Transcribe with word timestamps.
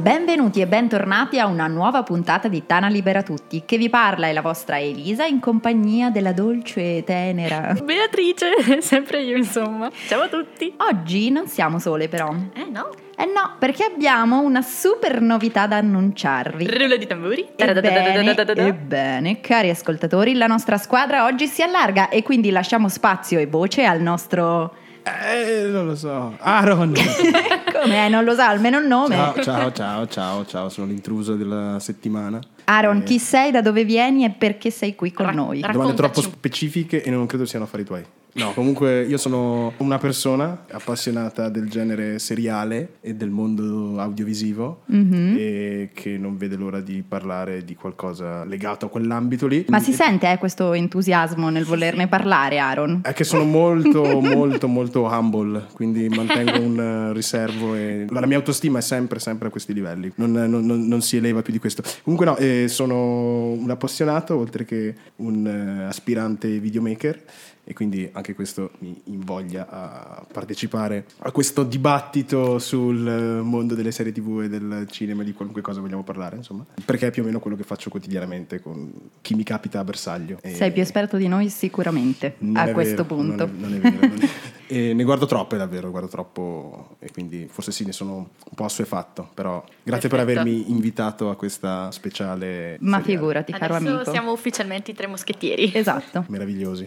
Benvenuti 0.00 0.62
e 0.62 0.66
bentornati 0.66 1.38
a 1.38 1.44
una 1.44 1.66
nuova 1.66 2.02
puntata 2.02 2.48
di 2.48 2.64
Tana 2.64 2.88
Libera 2.88 3.22
Tutti. 3.22 3.64
Che 3.66 3.76
vi 3.76 3.90
parla 3.90 4.28
è 4.28 4.32
la 4.32 4.40
vostra 4.40 4.80
Elisa 4.80 5.26
in 5.26 5.40
compagnia 5.40 6.08
della 6.08 6.32
dolce 6.32 6.96
e 6.96 7.04
tenera 7.04 7.76
Beatrice, 7.84 8.80
sempre 8.80 9.22
io 9.22 9.36
insomma. 9.36 9.90
Ciao 10.08 10.22
a 10.22 10.28
tutti. 10.28 10.72
Oggi 10.78 11.30
non 11.30 11.48
siamo 11.48 11.78
sole 11.78 12.08
però. 12.08 12.34
Eh 12.54 12.64
no? 12.64 12.88
Eh 13.14 13.26
no, 13.26 13.56
perché 13.58 13.84
abbiamo 13.84 14.40
una 14.40 14.62
super 14.62 15.20
novità 15.20 15.66
da 15.66 15.76
annunciarvi. 15.76 16.66
Rullo 16.66 16.96
di 16.96 17.06
tamburi. 17.06 17.48
Ebbene, 17.54 18.34
ebbene, 18.68 19.40
cari 19.42 19.68
ascoltatori, 19.68 20.32
la 20.32 20.46
nostra 20.46 20.78
squadra 20.78 21.26
oggi 21.26 21.46
si 21.46 21.60
allarga 21.60 22.08
e 22.08 22.22
quindi 22.22 22.50
lasciamo 22.50 22.88
spazio 22.88 23.38
e 23.38 23.46
voce 23.46 23.84
al 23.84 24.00
nostro... 24.00 24.79
Eh, 25.02 25.66
non 25.70 25.86
lo 25.86 25.94
so. 25.96 26.36
Aaron. 26.38 26.92
Come 27.82 28.08
non 28.08 28.24
lo 28.24 28.34
sa, 28.34 28.48
almeno 28.48 28.78
il 28.78 28.86
nome. 28.86 29.14
ciao, 29.16 29.42
ciao, 29.42 29.72
ciao, 29.72 30.06
ciao, 30.06 30.46
ciao, 30.46 30.68
sono 30.68 30.86
l'intruso 30.86 31.34
della 31.34 31.78
settimana. 31.80 32.38
Aaron, 32.64 32.98
Eh, 32.98 33.02
chi 33.04 33.18
sei, 33.18 33.50
da 33.50 33.62
dove 33.62 33.84
vieni 33.84 34.24
e 34.24 34.30
perché 34.30 34.70
sei 34.70 34.94
qui 34.94 35.12
con 35.12 35.26
Ra- 35.26 35.32
noi? 35.32 35.60
Domande 35.60 35.94
troppo 35.94 36.20
specifiche 36.20 37.02
e 37.02 37.10
non 37.10 37.26
credo 37.26 37.44
siano 37.46 37.64
affari 37.64 37.84
tuoi. 37.84 38.04
No, 38.34 38.52
comunque 38.52 39.02
io 39.04 39.16
sono 39.16 39.72
una 39.78 39.98
persona 39.98 40.64
appassionata 40.70 41.48
del 41.48 41.68
genere 41.68 42.18
seriale 42.18 42.94
e 43.00 43.14
del 43.14 43.30
mondo 43.30 43.98
audiovisivo 44.00 44.82
Mhm. 44.86 45.34
e 45.38 45.90
che 45.92 46.16
non 46.16 46.36
vede 46.36 46.56
l'ora 46.56 46.80
di 46.80 47.02
parlare 47.06 47.64
di 47.64 47.74
qualcosa 47.74 48.44
legato 48.44 48.86
a 48.86 48.88
quell'ambito 48.88 49.46
lì. 49.46 49.64
Ma 49.68 49.80
si 49.80 49.92
sente 49.92 50.30
eh, 50.30 50.38
questo 50.38 50.72
entusiasmo 50.74 51.50
nel 51.50 51.64
volerne 51.64 52.06
parlare, 52.08 52.58
Aaron? 52.58 53.00
È 53.02 53.12
che 53.12 53.24
sono 53.24 53.44
molto, 53.44 54.20
molto, 54.20 54.68
molto 54.68 55.04
humble, 55.04 55.66
quindi 55.72 56.08
mantengo 56.08 56.60
un 56.60 57.12
riservo 57.12 57.74
e 57.74 58.06
la 58.10 58.26
mia 58.26 58.36
autostima 58.36 58.78
è 58.78 58.82
sempre, 58.82 59.18
sempre 59.18 59.48
a 59.48 59.50
questi 59.50 59.72
livelli, 59.74 60.10
non, 60.16 60.30
non- 60.32 60.64
non- 60.64 60.86
non 60.86 61.02
si 61.02 61.16
eleva 61.16 61.42
più 61.42 61.52
di 61.52 61.58
questo. 61.58 61.82
Comunque 62.02 62.26
no, 62.26 62.36
eh, 62.36 62.66
sono 62.68 63.50
un 63.50 63.70
appassionato 63.70 64.36
oltre 64.36 64.64
che 64.64 64.94
un 65.16 65.46
eh, 65.46 65.84
aspirante 65.84 66.48
videomaker 66.58 67.22
e 67.70 67.72
quindi 67.72 68.08
anche 68.10 68.34
questo 68.34 68.72
mi 68.80 69.00
invoglia 69.04 69.68
a 69.70 70.26
partecipare 70.32 71.06
a 71.18 71.30
questo 71.30 71.62
dibattito 71.62 72.58
sul 72.58 73.06
eh, 73.06 73.40
mondo 73.42 73.76
delle 73.76 73.92
serie 73.92 74.10
tv 74.10 74.40
e 74.42 74.48
del 74.48 74.88
cinema 74.90 75.22
di 75.22 75.32
qualunque 75.32 75.62
cosa 75.62 75.78
vogliamo 75.78 76.02
parlare, 76.02 76.34
insomma, 76.34 76.66
perché 76.84 77.06
è 77.06 77.10
più 77.12 77.22
o 77.22 77.26
meno 77.26 77.38
quello 77.38 77.56
che 77.56 77.62
faccio 77.62 77.88
quotidianamente 77.88 78.60
con 78.60 78.90
chi 79.20 79.36
mi 79.36 79.44
capita 79.44 79.78
a 79.78 79.84
bersaglio. 79.84 80.40
Sei 80.42 80.72
più 80.72 80.82
esperto 80.82 81.16
di 81.16 81.28
noi 81.28 81.48
sicuramente 81.48 82.34
a 82.54 82.72
questo 82.72 83.04
vero, 83.04 83.14
punto. 83.14 83.46
Non 83.46 83.56
è, 83.56 83.60
non 83.60 83.74
è 83.74 83.78
vero. 83.78 84.06
non 84.08 84.20
è- 84.20 84.28
e 84.72 84.94
ne 84.94 85.02
guardo 85.02 85.26
troppe 85.26 85.56
davvero, 85.56 85.90
guardo 85.90 86.06
troppo 86.06 86.94
e 87.00 87.10
quindi 87.10 87.48
forse 87.50 87.72
sì, 87.72 87.84
ne 87.84 87.90
sono 87.90 88.14
un 88.14 88.54
po' 88.54 88.64
assuefatto, 88.64 89.28
però 89.34 89.64
grazie 89.82 90.08
per 90.08 90.18
Perfetto. 90.18 90.40
avermi 90.40 90.70
invitato 90.70 91.28
a 91.28 91.34
questa 91.34 91.90
speciale 91.90 92.76
Ma 92.78 92.98
seriale. 92.98 93.02
figurati, 93.02 93.52
caro 93.52 93.74
Adesso 93.74 93.94
amico. 93.96 94.10
siamo 94.12 94.30
ufficialmente 94.30 94.92
i 94.92 94.94
tre 94.94 95.08
moschettieri. 95.08 95.72
Esatto. 95.74 96.24
Meravigliosi. 96.28 96.86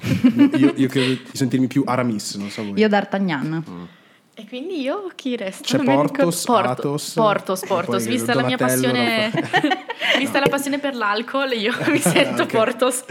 Io, 0.55 0.71
io 0.76 0.88
credo 0.88 1.14
di 1.14 1.21
sentirmi 1.33 1.67
più 1.67 1.83
Aramis, 1.86 2.36
non 2.36 2.49
so 2.49 2.64
voi. 2.64 2.80
Io 2.80 2.88
D'Artagnan. 2.88 3.89
E 4.36 4.48
quindi 4.48 4.82
io 4.82 5.11
chi 5.14 5.36
resta? 5.36 5.64
C'è 5.64 5.77
Non 5.77 5.86
Portos, 5.86 6.48
Athos, 6.48 7.14
Portos, 7.14 7.60
Portos. 7.67 8.05
Vista 8.08 8.33
la 8.33 8.44
mia 8.44 8.58
Donatello, 8.58 8.92
passione, 8.92 9.32
vista 10.17 10.39
la 10.39 10.48
passione 10.50 10.80
per 10.80 10.95
l'alcol, 10.95 11.52
io 11.52 11.71
mi 11.92 12.00
sento. 12.00 12.48
Portos. 12.48 13.04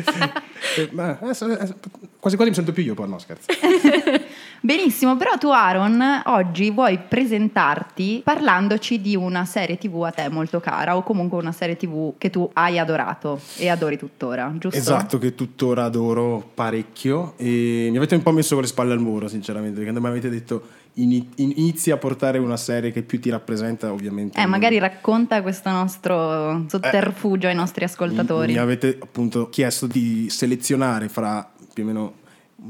Eh, 0.77 0.89
ma, 0.91 1.17
eh, 1.21 1.29
eh, 1.29 1.75
quasi 2.19 2.37
quasi 2.37 2.49
mi 2.49 2.55
sento 2.55 2.73
più 2.73 2.83
io, 2.83 2.95
poi 2.95 3.09
no 3.09 3.21
scherzo. 3.21 3.47
Benissimo, 4.65 5.17
però 5.17 5.37
tu 5.39 5.49
Aaron 5.49 6.01
oggi 6.27 6.71
vuoi 6.71 6.97
presentarti 6.97 8.21
parlandoci 8.23 9.01
di 9.01 9.17
una 9.17 9.45
serie 9.45 9.77
tv 9.77 10.03
a 10.05 10.13
te 10.13 10.29
molto 10.29 10.61
cara 10.61 10.97
o 10.97 11.03
comunque 11.03 11.37
una 11.37 11.51
serie 11.51 11.77
tv 11.77 12.15
che 12.17 12.31
tu 12.31 12.49
hai 12.53 12.79
adorato 12.79 13.41
e 13.57 13.69
adori 13.69 13.99
tuttora, 13.99 14.55
giusto? 14.57 14.79
Esatto, 14.79 15.19
che 15.19 15.35
tuttora 15.35 15.83
adoro 15.83 16.49
parecchio 16.55 17.35
e 17.39 17.89
mi 17.91 17.97
avete 17.97 18.15
un 18.15 18.23
po' 18.23 18.31
messo 18.31 18.55
con 18.55 18.63
le 18.63 18.69
spalle 18.69 18.93
al 18.93 19.01
muro, 19.01 19.27
sinceramente, 19.27 19.81
perché 19.81 19.99
mi 19.99 20.07
avete 20.07 20.31
detto 20.31 20.63
ini- 20.95 21.29
in- 21.37 21.55
inizi 21.57 21.91
a 21.91 21.97
portare 21.97 22.39
una 22.39 22.57
serie 22.57 22.93
che 22.93 23.03
più 23.03 23.19
ti 23.19 23.31
rappresenta, 23.31 23.91
ovviamente. 23.91 24.41
Eh, 24.41 24.47
magari 24.47 24.79
racconta 24.79 25.43
questo 25.43 25.71
nostro 25.71 26.67
sotterfugio 26.69 27.49
ai 27.49 27.57
nostri 27.57 27.83
ascoltatori. 27.83 28.53
Mi 28.53 28.59
avete 28.59 28.97
appunto 29.03 29.49
chiesto 29.49 29.89
di 29.89 30.29
selezionare 30.31 31.09
fra 31.09 31.51
più 31.75 31.83
o 31.83 31.87
meno 31.87 32.13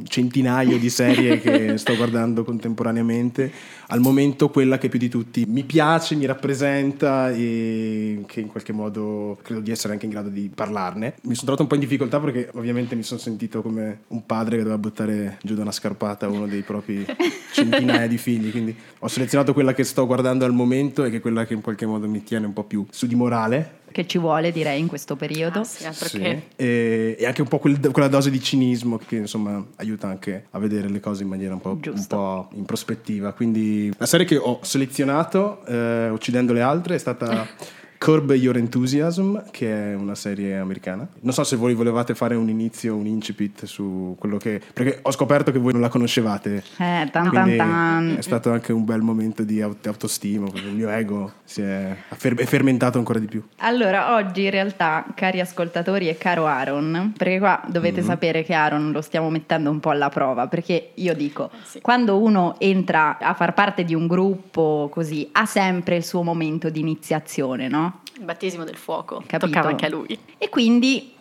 centinaio 0.04 0.78
di 0.78 0.90
serie 0.90 1.40
che 1.40 1.76
sto 1.78 1.96
guardando 1.96 2.44
contemporaneamente. 2.44 3.50
Al 3.88 4.00
momento 4.00 4.48
quella 4.48 4.78
che 4.78 4.88
più 4.88 4.98
di 4.98 5.08
tutti 5.08 5.44
mi 5.46 5.64
piace, 5.64 6.14
mi 6.14 6.24
rappresenta 6.24 7.30
e 7.30 8.22
che 8.26 8.40
in 8.40 8.48
qualche 8.48 8.72
modo 8.72 9.38
credo 9.42 9.60
di 9.60 9.70
essere 9.70 9.92
anche 9.92 10.06
in 10.06 10.12
grado 10.12 10.28
di 10.28 10.50
parlarne. 10.54 11.14
Mi 11.22 11.34
sono 11.34 11.54
trovato 11.54 11.62
un 11.62 11.68
po' 11.68 11.74
in 11.74 11.80
difficoltà 11.80 12.18
perché 12.20 12.50
ovviamente 12.54 12.94
mi 12.94 13.02
sono 13.02 13.20
sentito 13.20 13.60
come 13.60 14.02
un 14.08 14.24
padre 14.24 14.56
che 14.56 14.62
doveva 14.62 14.78
buttare 14.78 15.38
giù 15.42 15.54
da 15.54 15.62
una 15.62 15.72
scarpata 15.72 16.28
uno 16.28 16.46
dei 16.46 16.62
propri 16.62 17.04
centinaia 17.52 18.06
di 18.06 18.16
figli. 18.16 18.50
Quindi 18.50 18.74
ho 18.98 19.08
selezionato 19.08 19.52
quella 19.52 19.74
che 19.74 19.84
sto 19.84 20.06
guardando 20.06 20.44
al 20.44 20.52
momento 20.52 21.04
e 21.04 21.10
che 21.10 21.16
è 21.16 21.20
quella 21.20 21.44
che 21.44 21.54
in 21.54 21.60
qualche 21.60 21.86
modo 21.86 22.08
mi 22.08 22.22
tiene 22.22 22.46
un 22.46 22.52
po' 22.52 22.64
più 22.64 22.86
su 22.90 23.06
di 23.06 23.14
morale. 23.14 23.80
Che 23.92 24.06
ci 24.06 24.18
vuole, 24.18 24.50
direi, 24.50 24.80
in 24.80 24.86
questo 24.86 25.16
periodo. 25.16 25.60
Ah, 25.60 25.64
sì, 25.64 25.86
Sì. 25.92 26.20
E, 26.56 27.16
e 27.18 27.26
anche 27.26 27.42
un 27.42 27.48
po' 27.48 27.58
quel- 27.58 27.90
quella 27.92 28.08
dose 28.08 28.30
di 28.30 28.40
cinismo 28.40 28.98
che 28.98 29.16
insomma 29.16 29.64
aiuta 29.76 30.08
anche 30.08 30.46
a 30.50 30.58
vedere 30.58 30.88
le 30.88 31.00
cose 31.00 31.22
in 31.22 31.28
maniera 31.28 31.54
un 31.54 31.60
po', 31.60 31.78
un 31.84 32.06
po' 32.08 32.48
in 32.54 32.64
prospettiva. 32.64 33.32
Quindi 33.32 33.92
la 33.96 34.06
serie 34.06 34.26
che 34.26 34.36
ho 34.36 34.58
selezionato, 34.62 35.64
eh, 35.66 36.08
uccidendo 36.10 36.52
le 36.52 36.60
altre, 36.62 36.94
è 36.94 36.98
stata 36.98 37.46
Curb 38.02 38.32
Your 38.32 38.56
Enthusiasm, 38.56 39.38
che 39.52 39.92
è 39.92 39.94
una 39.94 40.16
serie 40.16 40.58
americana. 40.58 41.06
Non 41.20 41.32
so 41.32 41.44
se 41.44 41.54
voi 41.54 41.72
volevate 41.74 42.16
fare 42.16 42.34
un 42.34 42.48
inizio, 42.48 42.96
un 42.96 43.06
incipit 43.06 43.64
su 43.64 44.16
quello 44.18 44.38
che... 44.38 44.60
perché 44.72 44.98
ho 45.02 45.12
scoperto 45.12 45.52
che 45.52 45.60
voi 45.60 45.70
non 45.70 45.80
la 45.82 45.88
conoscevate. 45.88 46.64
Eh, 46.78 47.08
tan 47.12 47.30
tan 47.30 47.56
tan. 47.56 48.14
è 48.18 48.20
stato 48.22 48.50
anche 48.50 48.72
un 48.72 48.84
bel 48.84 49.02
momento 49.02 49.44
di 49.44 49.62
aut- 49.62 49.86
autostima, 49.86 50.50
perché 50.50 50.66
il 50.66 50.74
mio 50.74 50.88
ego 50.88 51.30
si 51.44 51.62
è, 51.62 51.96
ha 52.08 52.14
fer- 52.16 52.40
è 52.40 52.44
fermentato 52.44 52.98
ancora 52.98 53.20
di 53.20 53.26
più. 53.26 53.40
Allora, 53.58 54.16
oggi 54.16 54.42
in 54.42 54.50
realtà, 54.50 55.06
cari 55.14 55.38
ascoltatori 55.38 56.08
e 56.08 56.18
caro 56.18 56.46
Aaron, 56.46 57.12
perché 57.16 57.38
qua 57.38 57.62
dovete 57.68 58.00
Mhm. 58.00 58.06
sapere 58.08 58.42
che 58.42 58.52
Aaron 58.54 58.90
lo 58.90 59.00
stiamo 59.00 59.30
mettendo 59.30 59.70
un 59.70 59.78
po' 59.78 59.90
alla 59.90 60.08
prova, 60.08 60.48
perché 60.48 60.90
io 60.94 61.14
dico, 61.14 61.50
Eh, 61.52 61.56
sì. 61.62 61.80
quando 61.80 62.18
uno 62.18 62.56
entra 62.58 63.18
a 63.18 63.32
far 63.34 63.54
parte 63.54 63.84
di 63.84 63.94
un 63.94 64.08
gruppo 64.08 64.88
così, 64.92 65.28
ha 65.30 65.46
sempre 65.46 65.94
il 65.94 66.02
suo 66.04 66.24
momento 66.24 66.68
di 66.68 66.80
iniziazione, 66.80 67.68
no? 67.68 67.90
Il 68.18 68.24
battesimo 68.24 68.64
del 68.64 68.76
fuoco. 68.76 69.16
Capito? 69.26 69.46
Toccava 69.46 69.68
anche 69.68 69.86
a 69.86 69.88
lui. 69.88 70.18
E 70.38 70.48
quindi 70.48 71.14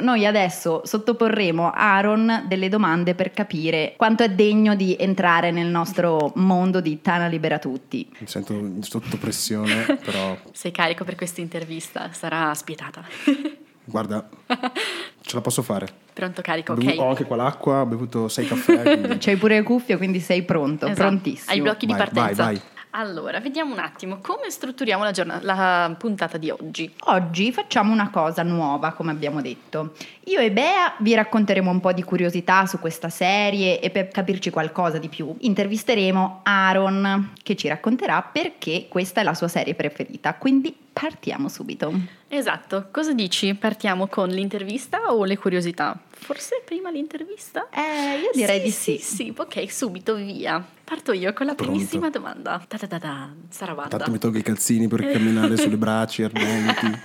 noi 0.00 0.24
adesso 0.24 0.82
sottoporremo 0.84 1.70
a 1.70 1.94
Aaron 1.96 2.44
delle 2.46 2.68
domande 2.68 3.14
per 3.14 3.32
capire 3.32 3.94
quanto 3.96 4.22
è 4.22 4.30
degno 4.30 4.74
di 4.76 4.96
entrare 4.98 5.50
nel 5.50 5.66
nostro 5.66 6.32
mondo 6.36 6.80
di 6.80 7.00
Tana 7.02 7.26
Libera 7.26 7.58
Tutti. 7.58 8.08
Mi 8.18 8.26
sento 8.28 8.54
sotto 8.80 9.16
pressione, 9.18 9.98
però 10.04 10.36
Sei 10.52 10.70
carico 10.70 11.04
per 11.04 11.16
questa 11.16 11.40
intervista, 11.40 12.10
sarà 12.12 12.54
spietata. 12.54 13.02
guarda, 13.84 14.28
ce 15.22 15.34
la 15.34 15.40
posso 15.40 15.62
fare. 15.62 15.86
Pronto 16.12 16.42
carico, 16.42 16.72
Ho 16.72 16.76
bevu- 16.76 16.90
ok. 16.92 16.98
Ho 17.00 17.08
anche 17.08 17.24
qua 17.24 17.36
l'acqua, 17.36 17.80
ho 17.80 17.86
bevuto 17.86 18.28
sei 18.28 18.46
caffè. 18.46 18.82
quindi- 18.82 19.18
C'hai 19.20 19.36
pure 19.36 19.56
le 19.56 19.62
cuffie, 19.64 19.96
quindi 19.96 20.20
sei 20.20 20.42
pronto, 20.42 20.86
Esatto, 20.86 21.08
prontissimo. 21.08 21.50
Ai 21.52 21.60
blocchi 21.60 21.86
di 21.86 21.92
Vai, 21.92 22.00
partenza. 22.00 22.44
vai, 22.44 22.54
vai. 22.54 22.62
Allora, 22.92 23.38
vediamo 23.40 23.72
un 23.72 23.80
attimo 23.80 24.18
come 24.22 24.50
strutturiamo 24.50 25.04
la, 25.04 25.10
giornata, 25.10 25.44
la 25.44 25.94
puntata 25.96 26.38
di 26.38 26.50
oggi. 26.50 26.90
Oggi 27.04 27.52
facciamo 27.52 27.92
una 27.92 28.10
cosa 28.10 28.42
nuova, 28.42 28.92
come 28.92 29.10
abbiamo 29.10 29.42
detto. 29.42 29.92
Io 30.24 30.40
e 30.40 30.50
Bea 30.50 30.94
vi 30.98 31.14
racconteremo 31.14 31.70
un 31.70 31.80
po' 31.80 31.92
di 31.92 32.02
curiosità 32.02 32.64
su 32.66 32.78
questa 32.78 33.10
serie 33.10 33.80
e 33.80 33.90
per 33.90 34.08
capirci 34.08 34.50
qualcosa 34.50 34.98
di 34.98 35.08
più 35.08 35.34
intervisteremo 35.38 36.40
Aaron 36.44 37.32
che 37.42 37.56
ci 37.56 37.68
racconterà 37.68 38.22
perché 38.22 38.86
questa 38.88 39.20
è 39.20 39.24
la 39.24 39.34
sua 39.34 39.48
serie 39.48 39.74
preferita. 39.74 40.34
Quindi 40.34 40.74
partiamo 41.00 41.48
subito. 41.48 41.92
Esatto, 42.28 42.88
cosa 42.90 43.12
dici? 43.12 43.54
Partiamo 43.54 44.06
con 44.08 44.28
l'intervista 44.28 45.12
o 45.12 45.24
le 45.24 45.38
curiosità? 45.38 45.98
Forse 46.10 46.62
prima 46.64 46.90
l'intervista? 46.90 47.68
Eh, 47.70 48.18
io 48.20 48.30
direi 48.34 48.60
di 48.60 48.70
sì. 48.70 48.98
Sì, 48.98 49.14
sì, 49.14 49.34
ok, 49.36 49.70
subito 49.70 50.14
via. 50.16 50.64
Parto 50.84 51.12
io 51.12 51.32
con 51.32 51.46
la 51.46 51.54
Pronto. 51.54 51.72
primissima 51.72 52.10
domanda. 52.10 52.62
Ta 52.66 52.76
ta 52.78 52.86
ta 52.86 52.98
ta, 52.98 53.30
Sarabanda. 53.48 53.96
Tanto 53.96 54.10
mi 54.10 54.18
tolgo 54.18 54.38
i 54.38 54.42
calzini 54.42 54.88
per 54.88 55.06
camminare 55.10 55.56
sulle 55.56 55.76
braccia 55.76 56.24
ardenti 56.32 56.98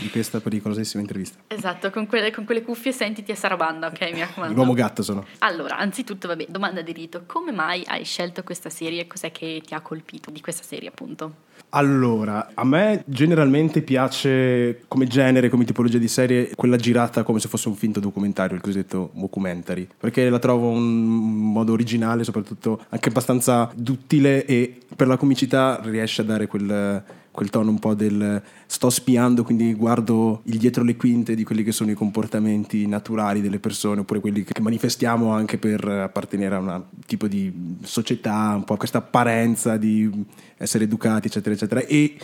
di 0.00 0.10
questa 0.10 0.40
pericolosissima 0.40 1.02
intervista. 1.02 1.38
Esatto, 1.46 1.90
con 1.90 2.06
quelle, 2.06 2.30
con 2.30 2.44
quelle 2.44 2.62
cuffie 2.62 2.92
sentiti 2.92 3.32
a 3.32 3.36
Sarabanda, 3.36 3.88
ok, 3.88 4.12
mi 4.12 4.20
raccomando. 4.20 4.54
L'uomo 4.54 4.72
gatto 4.72 5.02
sono. 5.02 5.24
Allora, 5.38 5.76
anzitutto, 5.76 6.28
vabbè, 6.28 6.46
domanda 6.48 6.82
di 6.82 6.92
rito. 6.92 7.22
Come 7.26 7.52
mai 7.52 7.82
hai 7.86 8.04
scelto 8.04 8.42
questa 8.42 8.70
serie? 8.70 9.06
Cos'è 9.06 9.30
che 9.30 9.62
ti 9.64 9.74
ha 9.74 9.80
colpito 9.80 10.30
di 10.30 10.40
questa 10.40 10.62
serie, 10.62 10.88
appunto? 10.88 11.48
Allora, 11.70 12.50
a 12.54 12.64
me 12.64 13.04
generalmente 13.06 13.82
piace 13.82 14.82
come 14.88 15.06
genere, 15.06 15.48
come 15.48 15.64
tipologia 15.64 15.98
di 15.98 16.08
serie, 16.08 16.50
quella 16.56 16.76
girata 16.76 17.22
come 17.22 17.38
se 17.38 17.48
fosse 17.48 17.68
un 17.68 17.76
finto 17.76 18.00
documentario, 18.00 18.56
il 18.56 18.62
cosiddetto 18.62 19.10
mockumentary, 19.14 19.86
perché 19.96 20.28
la 20.28 20.40
trovo 20.40 20.68
un 20.68 21.52
modo 21.52 21.72
originale, 21.72 22.24
soprattutto 22.24 22.84
anche 22.88 23.08
abbastanza 23.08 23.70
duttile 23.74 24.44
e 24.46 24.80
per 24.96 25.06
la 25.06 25.16
comicità 25.16 25.80
riesce 25.84 26.22
a 26.22 26.24
dare 26.24 26.48
quel, 26.48 27.04
quel 27.40 27.48
tono 27.48 27.70
un 27.70 27.78
po' 27.78 27.94
del 27.94 28.42
sto 28.66 28.90
spiando, 28.90 29.44
quindi 29.44 29.72
guardo 29.72 30.42
il 30.44 30.58
dietro 30.58 30.84
le 30.84 30.96
quinte 30.96 31.34
di 31.34 31.42
quelli 31.42 31.62
che 31.62 31.72
sono 31.72 31.90
i 31.90 31.94
comportamenti 31.94 32.86
naturali 32.86 33.40
delle 33.40 33.58
persone, 33.58 34.00
oppure 34.00 34.20
quelli 34.20 34.44
che 34.44 34.60
manifestiamo 34.60 35.32
anche 35.32 35.56
per 35.56 35.82
appartenere 35.88 36.54
a 36.54 36.58
un 36.58 36.82
tipo 37.06 37.28
di 37.28 37.78
società, 37.80 38.52
un 38.56 38.64
po' 38.64 38.76
questa 38.76 38.98
apparenza 38.98 39.78
di 39.78 40.10
essere 40.58 40.84
educati, 40.84 41.28
eccetera, 41.28 41.54
eccetera. 41.54 41.80
E 41.80 42.18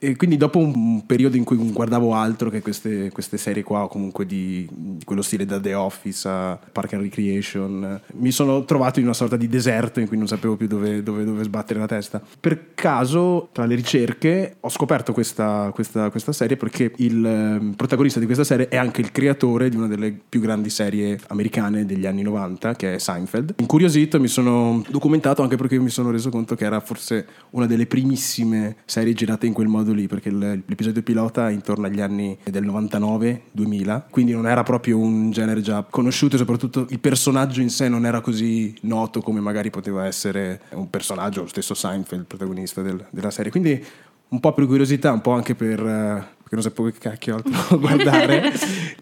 e 0.00 0.14
quindi 0.14 0.36
dopo 0.36 0.58
un 0.58 1.04
periodo 1.06 1.36
in 1.36 1.42
cui 1.42 1.56
guardavo 1.56 2.14
altro 2.14 2.50
che 2.50 2.62
queste, 2.62 3.10
queste 3.10 3.36
serie 3.36 3.64
qua, 3.64 3.82
o 3.82 3.88
comunque 3.88 4.26
di, 4.26 4.68
di, 4.70 5.04
quello 5.04 5.22
stile 5.22 5.44
da 5.44 5.58
The 5.58 5.74
Office 5.74 6.28
a 6.28 6.58
Park 6.70 6.92
and 6.92 7.02
Recreation, 7.02 8.00
mi 8.14 8.30
sono 8.30 8.64
trovato 8.64 9.00
in 9.00 9.06
una 9.06 9.14
sorta 9.14 9.36
di 9.36 9.48
deserto 9.48 9.98
in 9.98 10.06
cui 10.06 10.16
non 10.16 10.28
sapevo 10.28 10.56
più 10.56 10.68
dove, 10.68 11.02
dove, 11.02 11.24
dove 11.24 11.42
sbattere 11.42 11.80
la 11.80 11.86
testa. 11.86 12.22
Per 12.40 12.74
caso, 12.74 13.48
tra 13.50 13.66
le 13.66 13.74
ricerche, 13.74 14.56
ho 14.60 14.68
scoperto 14.68 15.12
questa, 15.12 15.72
questa, 15.74 16.10
questa 16.10 16.32
serie 16.32 16.56
perché 16.56 16.92
il 16.98 17.24
ehm, 17.24 17.72
protagonista 17.74 18.20
di 18.20 18.26
questa 18.26 18.44
serie 18.44 18.68
è 18.68 18.76
anche 18.76 19.00
il 19.00 19.10
creatore 19.10 19.68
di 19.68 19.76
una 19.76 19.88
delle 19.88 20.16
più 20.28 20.40
grandi 20.40 20.70
serie 20.70 21.18
americane 21.26 21.84
degli 21.84 22.06
anni 22.06 22.22
90, 22.22 22.76
che 22.76 22.94
è 22.94 22.98
Seinfeld. 22.98 23.54
Incuriosito 23.58 24.20
mi 24.20 24.28
sono 24.28 24.84
documentato 24.88 25.42
anche 25.42 25.56
perché 25.56 25.76
mi 25.80 25.90
sono 25.90 26.12
reso 26.12 26.30
conto 26.30 26.54
che 26.54 26.64
era 26.64 26.78
forse 26.78 27.26
una 27.50 27.66
delle 27.66 27.86
primissime 27.86 28.76
serie 28.84 29.12
girate 29.12 29.46
in 29.46 29.52
quel 29.52 29.66
modo 29.66 29.87
modo 29.88 29.92
lì, 29.92 30.06
perché 30.06 30.30
l'episodio 30.30 31.02
pilota 31.02 31.48
è 31.48 31.52
intorno 31.52 31.86
agli 31.86 32.00
anni 32.00 32.36
del 32.44 32.66
99-2000, 32.66 34.02
quindi 34.10 34.32
non 34.32 34.46
era 34.46 34.62
proprio 34.62 34.98
un 34.98 35.30
genere 35.30 35.60
già 35.60 35.84
conosciuto 35.88 36.36
e 36.36 36.38
soprattutto 36.38 36.86
il 36.90 36.98
personaggio 37.00 37.60
in 37.60 37.70
sé 37.70 37.88
non 37.88 38.04
era 38.04 38.20
così 38.20 38.74
noto 38.82 39.20
come 39.20 39.40
magari 39.40 39.70
poteva 39.70 40.06
essere 40.06 40.60
un 40.70 40.90
personaggio, 40.90 41.42
lo 41.42 41.48
stesso 41.48 41.74
Seinfeld, 41.74 42.22
il 42.22 42.26
protagonista 42.26 42.82
del, 42.82 43.04
della 43.10 43.30
serie. 43.30 43.50
Quindi 43.50 43.84
un 44.30 44.40
po' 44.40 44.52
per 44.52 44.66
curiosità, 44.66 45.10
un 45.10 45.22
po' 45.22 45.32
anche 45.32 45.54
per 45.54 45.82
uh, 45.82 46.37
perché 46.48 46.54
non 46.54 46.62
sapevo 46.62 46.90
che 46.90 46.98
cacchio 46.98 47.34
altro 47.36 47.52
guardare. 47.78 48.52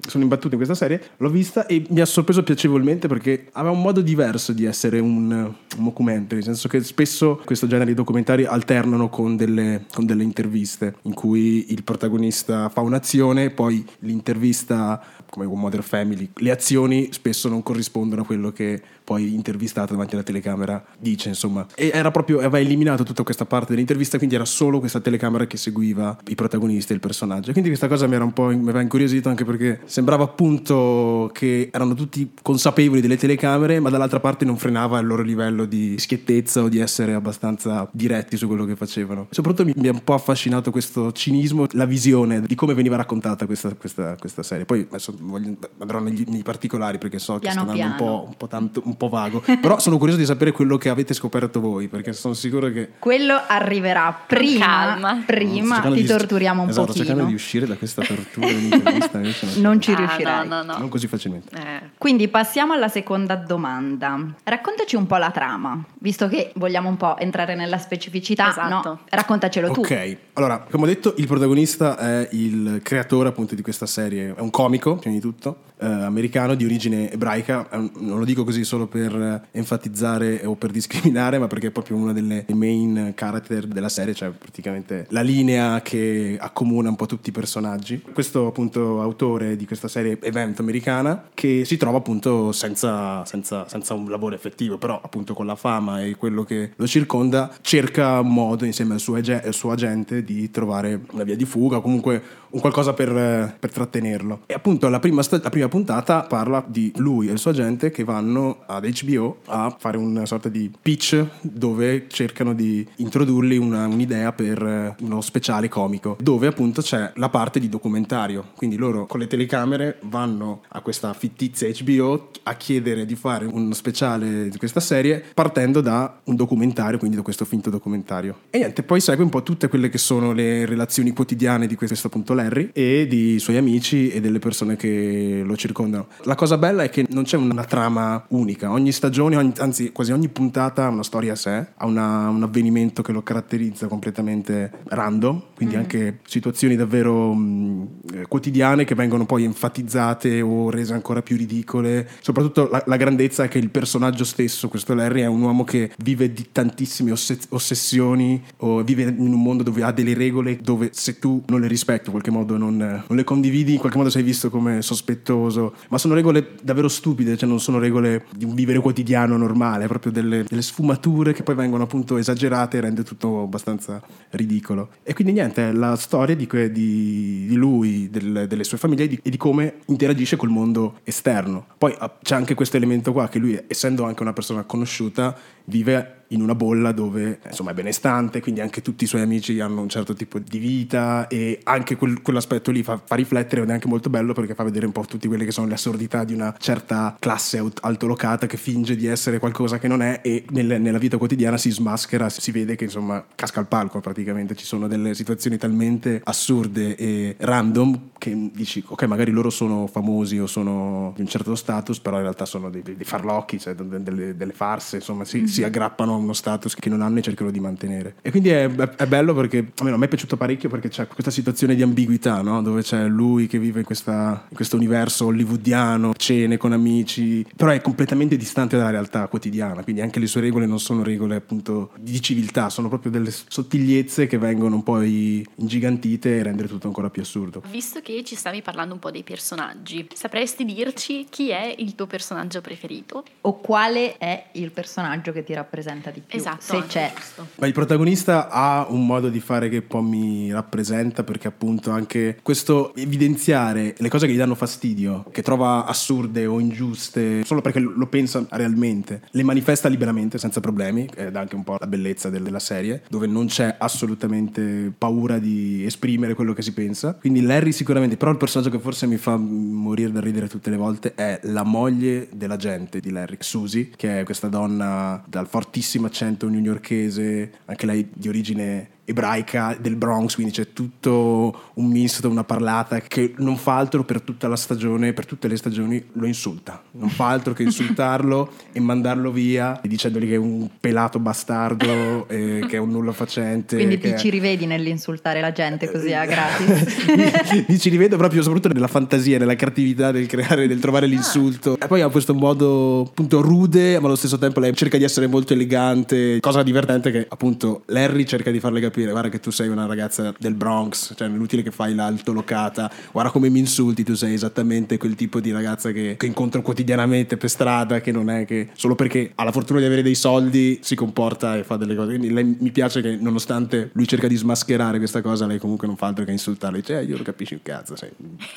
Sono 0.06 0.24
imbattuto 0.24 0.54
in 0.54 0.56
questa 0.56 0.74
serie, 0.74 1.00
l'ho 1.18 1.30
vista 1.30 1.66
e 1.66 1.84
mi 1.90 2.00
ha 2.00 2.04
sorpreso 2.04 2.42
piacevolmente 2.42 3.06
perché 3.06 3.48
aveva 3.52 3.72
un 3.72 3.80
modo 3.80 4.00
diverso 4.00 4.52
di 4.52 4.64
essere 4.64 4.98
un, 4.98 5.30
un 5.30 5.84
documentary, 5.84 6.36
nel 6.36 6.44
senso 6.44 6.68
che 6.68 6.82
spesso 6.82 7.40
questo 7.44 7.66
genere 7.66 7.90
di 7.90 7.94
documentari 7.94 8.44
alternano 8.44 9.08
con 9.08 9.36
delle, 9.36 9.84
con 9.92 10.06
delle 10.06 10.22
interviste 10.22 10.96
in 11.02 11.14
cui 11.14 11.72
il 11.72 11.84
protagonista 11.84 12.68
fa 12.68 12.80
un'azione, 12.80 13.50
poi 13.50 13.84
l'intervista 14.00 15.00
come 15.30 15.46
con 15.46 15.58
Modern 15.58 15.82
Family, 15.82 16.30
le 16.34 16.50
azioni 16.50 17.08
spesso 17.12 17.48
non 17.48 17.62
corrispondono 17.62 18.22
a 18.22 18.24
quello 18.24 18.52
che 18.52 18.80
poi 19.06 19.34
intervistato 19.34 19.92
davanti 19.92 20.14
alla 20.14 20.24
telecamera 20.24 20.84
dice, 20.98 21.28
insomma. 21.28 21.64
E 21.76 21.92
era 21.94 22.10
proprio, 22.10 22.38
aveva 22.38 22.58
eliminato 22.58 23.04
tutta 23.04 23.22
questa 23.22 23.44
parte 23.44 23.70
dell'intervista, 23.70 24.18
quindi 24.18 24.34
era 24.34 24.44
solo 24.44 24.80
questa 24.80 24.98
telecamera 24.98 25.46
che 25.46 25.56
seguiva 25.56 26.18
i 26.26 26.34
protagonisti 26.34 26.90
e 26.90 26.96
il 26.96 27.00
personaggio. 27.00 27.52
Quindi 27.52 27.70
questa 27.70 27.86
cosa 27.86 28.08
mi 28.08 28.16
era 28.16 28.24
un 28.24 28.32
po' 28.32 28.48
mi 28.48 28.62
aveva 28.62 28.80
incuriosito 28.80 29.28
anche 29.28 29.44
perché 29.44 29.82
sembrava 29.84 30.24
appunto 30.24 31.30
che 31.32 31.70
erano 31.72 31.94
tutti 31.94 32.32
consapevoli 32.42 33.00
delle 33.00 33.16
telecamere, 33.16 33.78
ma 33.78 33.90
dall'altra 33.90 34.18
parte 34.18 34.44
non 34.44 34.56
frenava 34.56 34.98
il 34.98 35.06
loro 35.06 35.22
livello 35.22 35.66
di 35.66 35.94
schiettezza 35.98 36.62
o 36.62 36.68
di 36.68 36.80
essere 36.80 37.14
abbastanza 37.14 37.88
diretti 37.92 38.36
su 38.36 38.48
quello 38.48 38.64
che 38.64 38.74
facevano. 38.74 39.28
Soprattutto 39.30 39.70
mi, 39.72 39.86
ha 39.86 39.92
un 39.92 40.02
po' 40.02 40.14
affascinato 40.14 40.72
questo 40.72 41.12
cinismo, 41.12 41.66
la 41.72 41.84
visione 41.84 42.40
di 42.40 42.54
come 42.56 42.74
veniva 42.74 42.96
raccontata 42.96 43.46
questa, 43.46 43.72
questa, 43.74 44.16
questa 44.18 44.42
serie. 44.42 44.64
Poi 44.64 44.84
adesso 44.88 45.14
voglio, 45.20 45.56
andrò 45.78 46.00
negli, 46.00 46.24
nei 46.26 46.42
particolari 46.42 46.98
perché 46.98 47.20
so 47.20 47.38
piano 47.38 47.64
che 47.66 47.72
sta 47.72 47.72
andando 47.72 48.04
un 48.04 48.10
po', 48.10 48.26
un 48.26 48.36
po', 48.36 48.46
tanto, 48.48 48.82
un 48.84 48.95
po' 48.96 49.08
vago, 49.08 49.42
però 49.60 49.78
sono 49.78 49.98
curioso 49.98 50.18
di 50.18 50.26
sapere 50.26 50.52
quello 50.52 50.76
che 50.76 50.88
avete 50.88 51.14
scoperto 51.14 51.60
voi 51.60 51.88
perché 51.88 52.12
sono 52.12 52.34
sicuro 52.34 52.70
che... 52.70 52.90
Quello 52.98 53.40
arriverà 53.46 54.24
prima, 54.26 54.66
Calma. 54.66 55.22
prima 55.24 55.80
ti 55.80 55.92
di, 55.92 56.04
torturiamo 56.04 56.62
un 56.62 56.68
esatto, 56.68 56.86
pochino. 56.86 57.04
cercando 57.04 57.28
di 57.28 57.34
uscire 57.34 57.66
da 57.66 57.76
questa 57.76 58.02
tortura 58.02 58.46
dell'intervista. 58.46 59.18
non, 59.18 59.34
non 59.56 59.80
ci 59.80 59.92
ah, 59.92 59.96
riuscirai. 59.96 60.48
No, 60.48 60.56
no, 60.56 60.72
no. 60.72 60.78
Non 60.78 60.88
così 60.88 61.06
facilmente. 61.06 61.54
Eh. 61.56 61.90
Quindi 61.98 62.28
passiamo 62.28 62.72
alla 62.72 62.88
seconda 62.88 63.36
domanda. 63.36 64.18
Raccontaci 64.42 64.96
un 64.96 65.06
po' 65.06 65.16
la 65.16 65.30
trama, 65.30 65.82
visto 65.98 66.28
che 66.28 66.52
vogliamo 66.54 66.88
un 66.88 66.96
po' 66.96 67.16
entrare 67.18 67.54
nella 67.54 67.78
specificità. 67.78 68.50
Esatto. 68.50 68.88
No? 68.88 69.00
Raccontacelo 69.08 69.70
tu. 69.70 69.80
Ok, 69.80 70.16
allora, 70.34 70.66
come 70.70 70.84
ho 70.84 70.86
detto, 70.86 71.14
il 71.16 71.26
protagonista 71.26 71.98
è 71.98 72.28
il 72.32 72.80
creatore 72.82 73.28
appunto 73.28 73.54
di 73.54 73.62
questa 73.62 73.86
serie, 73.86 74.34
è 74.34 74.40
un 74.40 74.50
comico, 74.50 74.96
prima 74.96 75.14
di 75.14 75.20
tutto, 75.20 75.56
eh, 75.78 75.86
americano 75.86 76.54
di 76.54 76.64
origine 76.64 77.10
ebraica, 77.12 77.68
non 77.70 78.18
lo 78.18 78.24
dico 78.24 78.44
così 78.44 78.64
solo 78.64 78.86
per 78.86 79.14
eh, 79.14 79.58
enfatizzare 79.58 80.44
o 80.44 80.54
per 80.54 80.70
discriminare, 80.70 81.38
ma 81.38 81.46
perché 81.46 81.68
è 81.68 81.70
proprio 81.70 81.96
una 81.96 82.12
delle 82.12 82.44
main 82.52 83.12
character 83.14 83.66
della 83.66 83.88
serie, 83.88 84.14
cioè 84.14 84.30
praticamente 84.30 85.06
la 85.10 85.20
linea 85.20 85.82
che 85.82 86.36
accomuna 86.40 86.88
un 86.88 86.96
po' 86.96 87.06
tutti 87.06 87.28
i 87.30 87.32
personaggi. 87.32 88.02
Questo 88.12 88.46
appunto 88.46 89.00
autore 89.00 89.56
di 89.56 89.66
questa 89.66 89.88
serie 89.88 90.18
evento 90.22 90.62
americana 90.62 91.28
che 91.34 91.64
si 91.64 91.76
trova 91.76 91.98
appunto 91.98 92.52
senza, 92.52 93.24
senza, 93.24 93.68
senza 93.68 93.94
un 93.94 94.08
lavoro 94.10 94.34
effettivo, 94.34 94.78
però 94.78 95.00
appunto 95.02 95.34
con 95.34 95.46
la 95.46 95.56
fama 95.56 96.02
e 96.02 96.16
quello 96.16 96.44
che 96.44 96.72
lo 96.76 96.86
circonda 96.86 97.52
cerca 97.60 98.20
un 98.20 98.32
modo 98.32 98.64
insieme 98.64 98.94
al 98.94 99.00
suo, 99.00 99.16
ag- 99.16 99.42
al 99.44 99.54
suo 99.54 99.70
agente 99.72 100.24
di 100.24 100.50
trovare 100.50 101.00
una 101.12 101.24
via 101.24 101.36
di 101.36 101.44
fuga, 101.44 101.80
comunque 101.80 102.22
un 102.50 102.60
qualcosa 102.60 102.92
per, 102.92 103.56
per 103.58 103.70
trattenerlo. 103.70 104.42
E 104.46 104.54
appunto 104.54 104.88
la 104.88 104.98
prima, 104.98 105.22
sta- 105.22 105.40
la 105.42 105.50
prima 105.50 105.65
puntata 105.68 106.22
parla 106.22 106.64
di 106.66 106.92
lui 106.96 107.28
e 107.28 107.32
il 107.32 107.38
suo 107.38 107.50
agente 107.50 107.90
che 107.90 108.04
vanno 108.04 108.58
ad 108.66 108.86
HBO 108.86 109.38
a 109.46 109.74
fare 109.78 109.96
una 109.96 110.26
sorta 110.26 110.48
di 110.48 110.70
pitch 110.80 111.24
dove 111.40 112.06
cercano 112.08 112.54
di 112.54 112.86
introdurli 112.96 113.56
una, 113.56 113.86
un'idea 113.86 114.32
per 114.32 114.96
uno 115.00 115.20
speciale 115.20 115.68
comico, 115.68 116.16
dove 116.20 116.46
appunto 116.46 116.82
c'è 116.82 117.12
la 117.16 117.28
parte 117.28 117.60
di 117.60 117.68
documentario. 117.68 118.50
Quindi 118.56 118.76
loro 118.76 119.06
con 119.06 119.20
le 119.20 119.26
telecamere 119.26 119.98
vanno 120.02 120.62
a 120.68 120.80
questa 120.80 121.12
fittizia 121.12 121.68
HBO 121.68 122.30
a 122.44 122.54
chiedere 122.54 123.04
di 123.06 123.14
fare 123.14 123.44
uno 123.44 123.74
speciale 123.74 124.48
di 124.48 124.58
questa 124.58 124.80
serie 124.80 125.22
partendo 125.34 125.80
da 125.80 126.20
un 126.24 126.36
documentario, 126.36 126.98
quindi 126.98 127.16
da 127.16 127.22
questo 127.22 127.44
finto 127.44 127.70
documentario. 127.70 128.40
E 128.50 128.58
niente, 128.58 128.82
poi 128.82 129.00
segue 129.00 129.24
un 129.24 129.30
po' 129.30 129.42
tutte 129.42 129.68
quelle 129.68 129.88
che 129.88 129.98
sono 129.98 130.32
le 130.32 130.66
relazioni 130.66 131.12
quotidiane 131.12 131.66
di 131.66 131.74
questo 131.74 132.06
appunto 132.06 132.34
Larry 132.34 132.70
e 132.72 133.06
di 133.08 133.38
suoi 133.38 133.56
amici 133.56 134.10
e 134.10 134.20
delle 134.20 134.38
persone 134.38 134.76
che 134.76 135.42
lo 135.44 135.55
circondano. 135.56 136.06
La 136.24 136.34
cosa 136.34 136.58
bella 136.58 136.82
è 136.82 136.90
che 136.90 137.06
non 137.10 137.24
c'è 137.24 137.36
una 137.36 137.64
trama 137.64 138.24
unica, 138.28 138.70
ogni 138.70 138.92
stagione, 138.92 139.36
ogni, 139.36 139.52
anzi 139.58 139.92
quasi 139.92 140.12
ogni 140.12 140.28
puntata 140.28 140.84
ha 140.84 140.88
una 140.88 141.02
storia 141.02 141.32
a 141.32 141.36
sé, 141.36 141.66
ha 141.74 141.86
una, 141.86 142.28
un 142.28 142.42
avvenimento 142.42 143.02
che 143.02 143.12
lo 143.12 143.22
caratterizza 143.22 143.86
completamente 143.86 144.70
random, 144.84 145.42
quindi 145.54 145.76
mm. 145.76 145.78
anche 145.78 146.18
situazioni 146.26 146.76
davvero 146.76 147.32
mh, 147.32 147.88
eh, 148.14 148.26
quotidiane 148.26 148.84
che 148.84 148.94
vengono 148.94 149.26
poi 149.26 149.44
enfatizzate 149.44 150.40
o 150.40 150.70
rese 150.70 150.92
ancora 150.92 151.22
più 151.22 151.36
ridicole. 151.36 152.08
Soprattutto 152.20 152.68
la, 152.70 152.82
la, 152.86 152.96
grandezza 152.96 153.44
è 153.44 153.48
che 153.48 153.58
il 153.58 153.70
personaggio 153.70 154.24
stesso, 154.24 154.68
questo 154.68 154.94
Larry, 154.94 155.22
è 155.22 155.26
un 155.26 155.42
uomo 155.42 155.64
che 155.64 155.92
vive 155.98 156.32
di 156.32 156.46
tantissime 156.52 157.12
oss- 157.12 157.46
ossessioni 157.50 158.42
o 158.58 158.82
vive 158.82 159.02
in 159.02 159.32
un 159.32 159.42
mondo 159.42 159.62
dove 159.62 159.82
ha 159.82 159.92
delle 159.92 160.14
regole 160.14 160.56
dove 160.56 160.90
se 160.92 161.18
tu 161.18 161.42
non 161.46 161.60
le 161.60 161.68
rispetti 161.68 162.10
qualche 162.10 162.30
modo 162.30 162.56
non, 162.56 162.76
non, 162.76 163.16
le 163.16 163.24
condividi, 163.24 163.74
in 163.74 163.78
qualche 163.78 163.98
modo 163.98 164.10
sei 164.10 164.22
visto 164.22 164.50
come 164.50 164.82
sospettoso, 164.82 165.45
ma 165.88 165.98
sono 165.98 166.14
regole 166.14 166.54
davvero 166.62 166.88
stupide, 166.88 167.36
cioè 167.36 167.48
non 167.48 167.60
sono 167.60 167.78
regole 167.78 168.26
di 168.34 168.44
un 168.44 168.54
vivere 168.54 168.78
quotidiano 168.80 169.36
normale, 169.36 169.86
proprio 169.86 170.12
delle, 170.12 170.44
delle 170.44 170.62
sfumature 170.62 171.32
che 171.32 171.42
poi 171.42 171.54
vengono 171.54 171.84
appunto 171.84 172.16
esagerate 172.16 172.78
e 172.78 172.80
rende 172.80 173.02
tutto 173.02 173.42
abbastanza 173.42 174.02
ridicolo. 174.30 174.90
E 175.02 175.14
quindi 175.14 175.32
niente, 175.32 175.72
la 175.72 175.96
storia 175.96 176.34
di, 176.34 176.46
que, 176.46 176.70
di, 176.70 177.46
di 177.48 177.54
lui, 177.54 178.08
del, 178.10 178.46
delle 178.48 178.64
sue 178.64 178.78
famiglie 178.78 179.04
e 179.04 179.08
di, 179.08 179.20
e 179.22 179.30
di, 179.30 179.36
come 179.36 179.76
interagisce 179.86 180.36
col 180.36 180.50
mondo 180.50 181.00
esterno. 181.04 181.66
Poi 181.78 181.94
ah, 181.98 182.12
c'è 182.22 182.34
anche 182.34 182.54
questo 182.54 182.76
elemento 182.76 183.12
qua 183.12 183.28
che 183.28 183.38
lui, 183.38 183.58
essendo 183.66 184.04
anche 184.04 184.22
una 184.22 184.32
persona 184.32 184.64
conosciuta, 184.64 185.36
vive 185.66 186.16
in 186.28 186.40
una 186.40 186.54
bolla 186.54 186.92
dove 186.92 187.38
insomma 187.46 187.70
è 187.70 187.74
benestante, 187.74 188.40
quindi 188.40 188.60
anche 188.60 188.82
tutti 188.82 189.04
i 189.04 189.06
suoi 189.06 189.22
amici 189.22 189.60
hanno 189.60 189.80
un 189.80 189.88
certo 189.88 190.14
tipo 190.14 190.38
di 190.38 190.58
vita 190.58 191.28
e 191.28 191.60
anche 191.64 191.96
quel, 191.96 192.22
quell'aspetto 192.22 192.70
lì 192.70 192.82
fa, 192.82 193.00
fa, 193.04 193.14
riflettere 193.14 193.62
ed 193.62 193.68
è 193.68 193.72
anche 193.72 193.86
molto 193.86 194.10
bello 194.10 194.32
perché 194.32 194.54
fa 194.54 194.64
vedere 194.64 194.86
un 194.86 194.92
po' 194.92 195.04
tutte 195.04 195.28
quelle 195.28 195.44
che 195.44 195.52
sono 195.52 195.66
le 195.66 195.74
assurdità 195.74 196.24
di 196.24 196.32
una 196.32 196.54
certa 196.58 197.16
classe 197.18 197.62
altolocata 197.80 198.46
che 198.46 198.56
finge 198.56 198.96
di 198.96 199.06
essere 199.06 199.38
qualcosa 199.38 199.78
che 199.78 199.88
non 199.88 200.02
è 200.02 200.20
e 200.22 200.44
nel, 200.50 200.80
nella 200.80 200.98
vita 200.98 201.16
quotidiana 201.16 201.56
si 201.56 201.70
smaschera, 201.70 202.28
si 202.28 202.50
vede 202.50 202.76
che 202.76 202.84
insomma 202.84 203.24
casca 203.34 203.60
al 203.60 203.68
palco 203.68 204.00
praticamente, 204.00 204.54
ci 204.56 204.64
sono 204.64 204.88
delle 204.88 205.14
situazioni 205.14 205.56
talmente 205.58 206.20
assurde 206.24 206.96
e 206.96 207.36
random 207.38 208.10
che 208.18 208.50
dici, 208.52 208.82
ok, 208.84 209.04
magari 209.04 209.30
loro 209.30 209.50
sono 209.50 209.86
famosi 209.86 210.38
o 210.38 210.46
sono 210.46 211.12
di 211.14 211.20
un 211.20 211.28
certo 211.28 211.54
status, 211.54 212.00
però 212.00 212.16
in 212.16 212.22
realtà 212.22 212.44
sono 212.44 212.70
dei, 212.70 212.82
dei 212.82 212.96
farlocchi, 213.04 213.60
cioè 213.60 213.74
delle, 213.74 214.36
delle 214.36 214.52
farse, 214.52 214.96
insomma, 214.96 215.24
si, 215.24 215.38
mm-hmm. 215.38 215.46
Si, 215.56 215.64
aggrappano 215.64 216.14
a 216.14 216.16
uno 216.16 216.32
status 216.32 216.74
che 216.74 216.88
non 216.88 217.02
hanno 217.02 217.18
e 217.18 217.22
cercano 217.22 217.50
di 217.50 217.60
mantenere. 217.60 218.16
E 218.22 218.30
quindi 218.30 218.50
è, 218.50 218.70
è 218.70 219.06
bello 219.06 219.34
perché, 219.34 219.72
almeno 219.78 219.96
a 219.96 219.98
me 219.98 220.06
è 220.06 220.08
piaciuto 220.08 220.36
parecchio 220.36 220.68
perché 220.68 220.88
c'è 220.88 221.06
questa 221.06 221.30
situazione 221.30 221.74
di 221.74 221.82
ambiguità, 221.82 222.42
no? 222.42 222.62
dove 222.62 222.82
c'è 222.82 223.06
lui 223.06 223.46
che 223.46 223.58
vive 223.58 223.80
in, 223.80 223.84
questa, 223.84 224.46
in 224.48 224.56
questo 224.56 224.76
universo 224.76 225.26
hollywoodiano, 225.26 226.14
cene 226.14 226.56
con 226.56 226.72
amici, 226.72 227.46
però 227.56 227.70
è 227.70 227.80
completamente 227.80 228.36
distante 228.36 228.76
dalla 228.76 228.90
realtà 228.90 229.26
quotidiana, 229.28 229.82
quindi 229.82 230.00
anche 230.00 230.18
le 230.18 230.26
sue 230.26 230.40
regole 230.40 230.66
non 230.66 230.80
sono 230.80 231.02
regole 231.02 231.36
appunto 231.36 231.90
di 231.98 232.20
civiltà, 232.20 232.70
sono 232.70 232.88
proprio 232.88 233.10
delle 233.10 233.30
sottigliezze 233.30 234.26
che 234.26 234.38
vengono 234.38 234.76
un 234.76 234.82
po' 234.82 235.00
ingigantite 235.02 236.38
e 236.38 236.42
rendere 236.42 236.68
tutto 236.68 236.86
ancora 236.86 237.10
più 237.10 237.22
assurdo. 237.22 237.62
Visto 237.70 238.00
che 238.00 238.22
ci 238.24 238.34
stavi 238.34 238.62
parlando 238.62 238.94
un 238.94 239.00
po' 239.00 239.10
dei 239.10 239.22
personaggi, 239.22 240.06
sapresti 240.14 240.64
dirci 240.64 241.26
chi 241.28 241.50
è 241.50 241.74
il 241.78 241.94
tuo 241.94 242.06
personaggio 242.06 242.60
preferito? 242.60 243.24
O 243.42 243.60
quale 243.60 244.18
è 244.18 244.46
il 244.52 244.70
personaggio 244.70 245.32
che 245.32 245.42
ti 245.46 245.54
rappresenta 245.54 246.10
di 246.10 246.20
più? 246.20 246.38
Esatto, 246.38 246.60
se 246.60 246.82
c'è. 246.86 247.12
Ma 247.58 247.66
il 247.66 247.72
protagonista 247.72 248.48
ha 248.50 248.86
un 248.88 249.06
modo 249.06 249.28
di 249.28 249.40
fare 249.40 249.68
che 249.68 249.76
un 249.76 249.86
po' 249.86 250.02
mi 250.02 250.52
rappresenta 250.52 251.22
perché 251.22 251.48
appunto 251.48 251.90
anche 251.90 252.38
questo 252.42 252.94
evidenziare 252.94 253.94
le 253.96 254.08
cose 254.08 254.26
che 254.26 254.32
gli 254.32 254.36
danno 254.36 254.54
fastidio, 254.54 255.24
che 255.30 255.42
trova 255.42 255.86
assurde 255.86 256.46
o 256.46 256.58
ingiuste, 256.58 257.44
solo 257.44 257.60
perché 257.60 257.78
lo 257.78 258.06
pensa 258.08 258.44
realmente, 258.50 259.22
le 259.30 259.42
manifesta 259.42 259.88
liberamente 259.88 260.38
senza 260.38 260.60
problemi, 260.60 261.08
ed 261.14 261.34
è 261.34 261.38
anche 261.38 261.54
un 261.54 261.64
po' 261.64 261.76
la 261.78 261.86
bellezza 261.86 262.28
della 262.28 262.58
serie, 262.58 263.02
dove 263.08 263.26
non 263.26 263.46
c'è 263.46 263.76
assolutamente 263.78 264.92
paura 264.96 265.38
di 265.38 265.84
esprimere 265.84 266.34
quello 266.34 266.52
che 266.52 266.62
si 266.62 266.72
pensa. 266.72 267.14
Quindi 267.14 267.42
Larry 267.42 267.72
sicuramente, 267.72 268.16
però 268.16 268.32
il 268.32 268.36
personaggio 268.36 268.70
che 268.70 268.78
forse 268.78 269.06
mi 269.06 269.16
fa 269.16 269.36
morire 269.36 270.10
da 270.10 270.20
ridere 270.20 270.48
tutte 270.48 270.70
le 270.70 270.76
volte 270.76 271.14
è 271.14 271.38
la 271.44 271.62
moglie 271.62 272.28
della 272.32 272.56
gente 272.56 273.00
di 273.00 273.10
Larry, 273.10 273.36
Susie, 273.38 273.90
che 273.94 274.20
è 274.20 274.24
questa 274.24 274.48
donna 274.48 275.22
dal 275.36 275.48
fortissimo 275.48 276.06
accento 276.06 276.48
newyorkese, 276.48 277.52
anche 277.66 277.84
lei 277.84 278.08
di 278.10 278.26
origine 278.26 278.88
ebraica 279.06 279.76
del 279.80 279.94
Bronx, 279.94 280.34
quindi 280.34 280.52
c'è 280.52 280.72
tutto 280.72 281.70
un 281.74 281.86
misto, 281.86 282.28
una 282.28 282.44
parlata 282.44 283.00
che 283.00 283.34
non 283.38 283.56
fa 283.56 283.76
altro 283.76 284.04
per 284.04 284.20
tutta 284.20 284.48
la 284.48 284.56
stagione, 284.56 285.12
per 285.12 285.26
tutte 285.26 285.46
le 285.46 285.56
stagioni 285.56 286.04
lo 286.12 286.26
insulta, 286.26 286.82
non 286.92 287.08
fa 287.08 287.28
altro 287.28 287.52
che 287.52 287.62
insultarlo 287.62 288.50
e 288.72 288.80
mandarlo 288.80 289.30
via 289.30 289.80
dicendogli 289.82 290.28
che 290.28 290.34
è 290.34 290.38
un 290.38 290.68
pelato 290.80 291.20
bastardo, 291.20 292.26
eh, 292.28 292.66
che 292.68 292.76
è 292.76 292.78
un 292.78 292.90
nulla 292.90 293.12
facente. 293.12 293.76
Quindi 293.76 293.98
ti 293.98 294.08
è... 294.08 294.16
ci 294.16 294.28
rivedi 294.28 294.66
nell'insultare 294.66 295.40
la 295.40 295.52
gente 295.52 295.90
così 295.90 296.12
a 296.12 296.26
gratis? 296.26 297.06
mi, 297.14 297.64
mi 297.68 297.78
ci 297.78 297.88
rivedo 297.88 298.16
proprio 298.16 298.42
soprattutto 298.42 298.74
nella 298.74 298.88
fantasia, 298.88 299.38
nella 299.38 299.54
creatività 299.54 300.10
del 300.10 300.26
creare, 300.26 300.66
del 300.66 300.80
trovare 300.80 301.06
l'insulto. 301.06 301.74
Ah. 301.74 301.84
E 301.84 301.86
poi 301.86 302.00
ha 302.00 302.08
questo 302.08 302.34
modo 302.34 303.02
appunto 303.02 303.40
rude, 303.40 304.00
ma 304.00 304.06
allo 304.06 304.16
stesso 304.16 304.36
tempo 304.36 304.58
lei 304.58 304.74
cerca 304.74 304.98
di 304.98 305.04
essere 305.04 305.28
molto 305.28 305.52
elegante, 305.52 306.40
cosa 306.40 306.64
divertente 306.64 307.12
che 307.12 307.26
appunto 307.28 307.82
Larry 307.86 308.24
cerca 308.24 308.50
di 308.50 308.58
farle 308.58 308.80
capire 308.80 308.94
capire, 308.96 309.10
guarda 309.10 309.28
che 309.28 309.40
tu 309.40 309.50
sei 309.50 309.68
una 309.68 309.84
ragazza 309.84 310.32
del 310.38 310.54
Bronx, 310.54 311.14
cioè 311.14 311.28
è 311.28 311.30
inutile 311.30 311.62
che 311.62 311.70
fai 311.70 311.94
l'altolocata, 311.94 312.90
guarda 313.12 313.30
come 313.30 313.50
mi 313.50 313.58
insulti, 313.58 314.02
tu 314.02 314.14
sei 314.14 314.32
esattamente 314.32 314.96
quel 314.96 315.14
tipo 315.14 315.38
di 315.38 315.52
ragazza 315.52 315.92
che, 315.92 316.16
che 316.16 316.24
incontro 316.24 316.62
quotidianamente 316.62 317.36
per 317.36 317.50
strada, 317.50 318.00
che 318.00 318.10
non 318.10 318.30
è 318.30 318.46
che 318.46 318.70
solo 318.72 318.94
perché 318.94 319.32
ha 319.34 319.44
la 319.44 319.52
fortuna 319.52 319.80
di 319.80 319.84
avere 319.84 320.02
dei 320.02 320.14
soldi 320.14 320.78
si 320.82 320.94
comporta 320.94 321.56
e 321.56 321.64
fa 321.64 321.76
delle 321.76 321.94
cose. 321.94 322.08
Quindi 322.16 322.32
lei, 322.32 322.56
mi 322.58 322.70
piace 322.70 323.02
che 323.02 323.16
nonostante 323.20 323.90
lui 323.92 324.08
cerca 324.08 324.28
di 324.28 324.36
smascherare 324.36 324.96
questa 324.96 325.20
cosa, 325.20 325.46
lei 325.46 325.58
comunque 325.58 325.86
non 325.86 325.96
fa 325.96 326.06
altro 326.06 326.24
che 326.24 326.30
insultarle, 326.30 326.78
dice, 326.78 326.98
eh, 326.98 327.04
io 327.04 327.18
lo 327.18 327.22
capisci 327.22 327.52
un 327.52 327.60
cazzo, 327.62 327.96
sei 327.96 328.10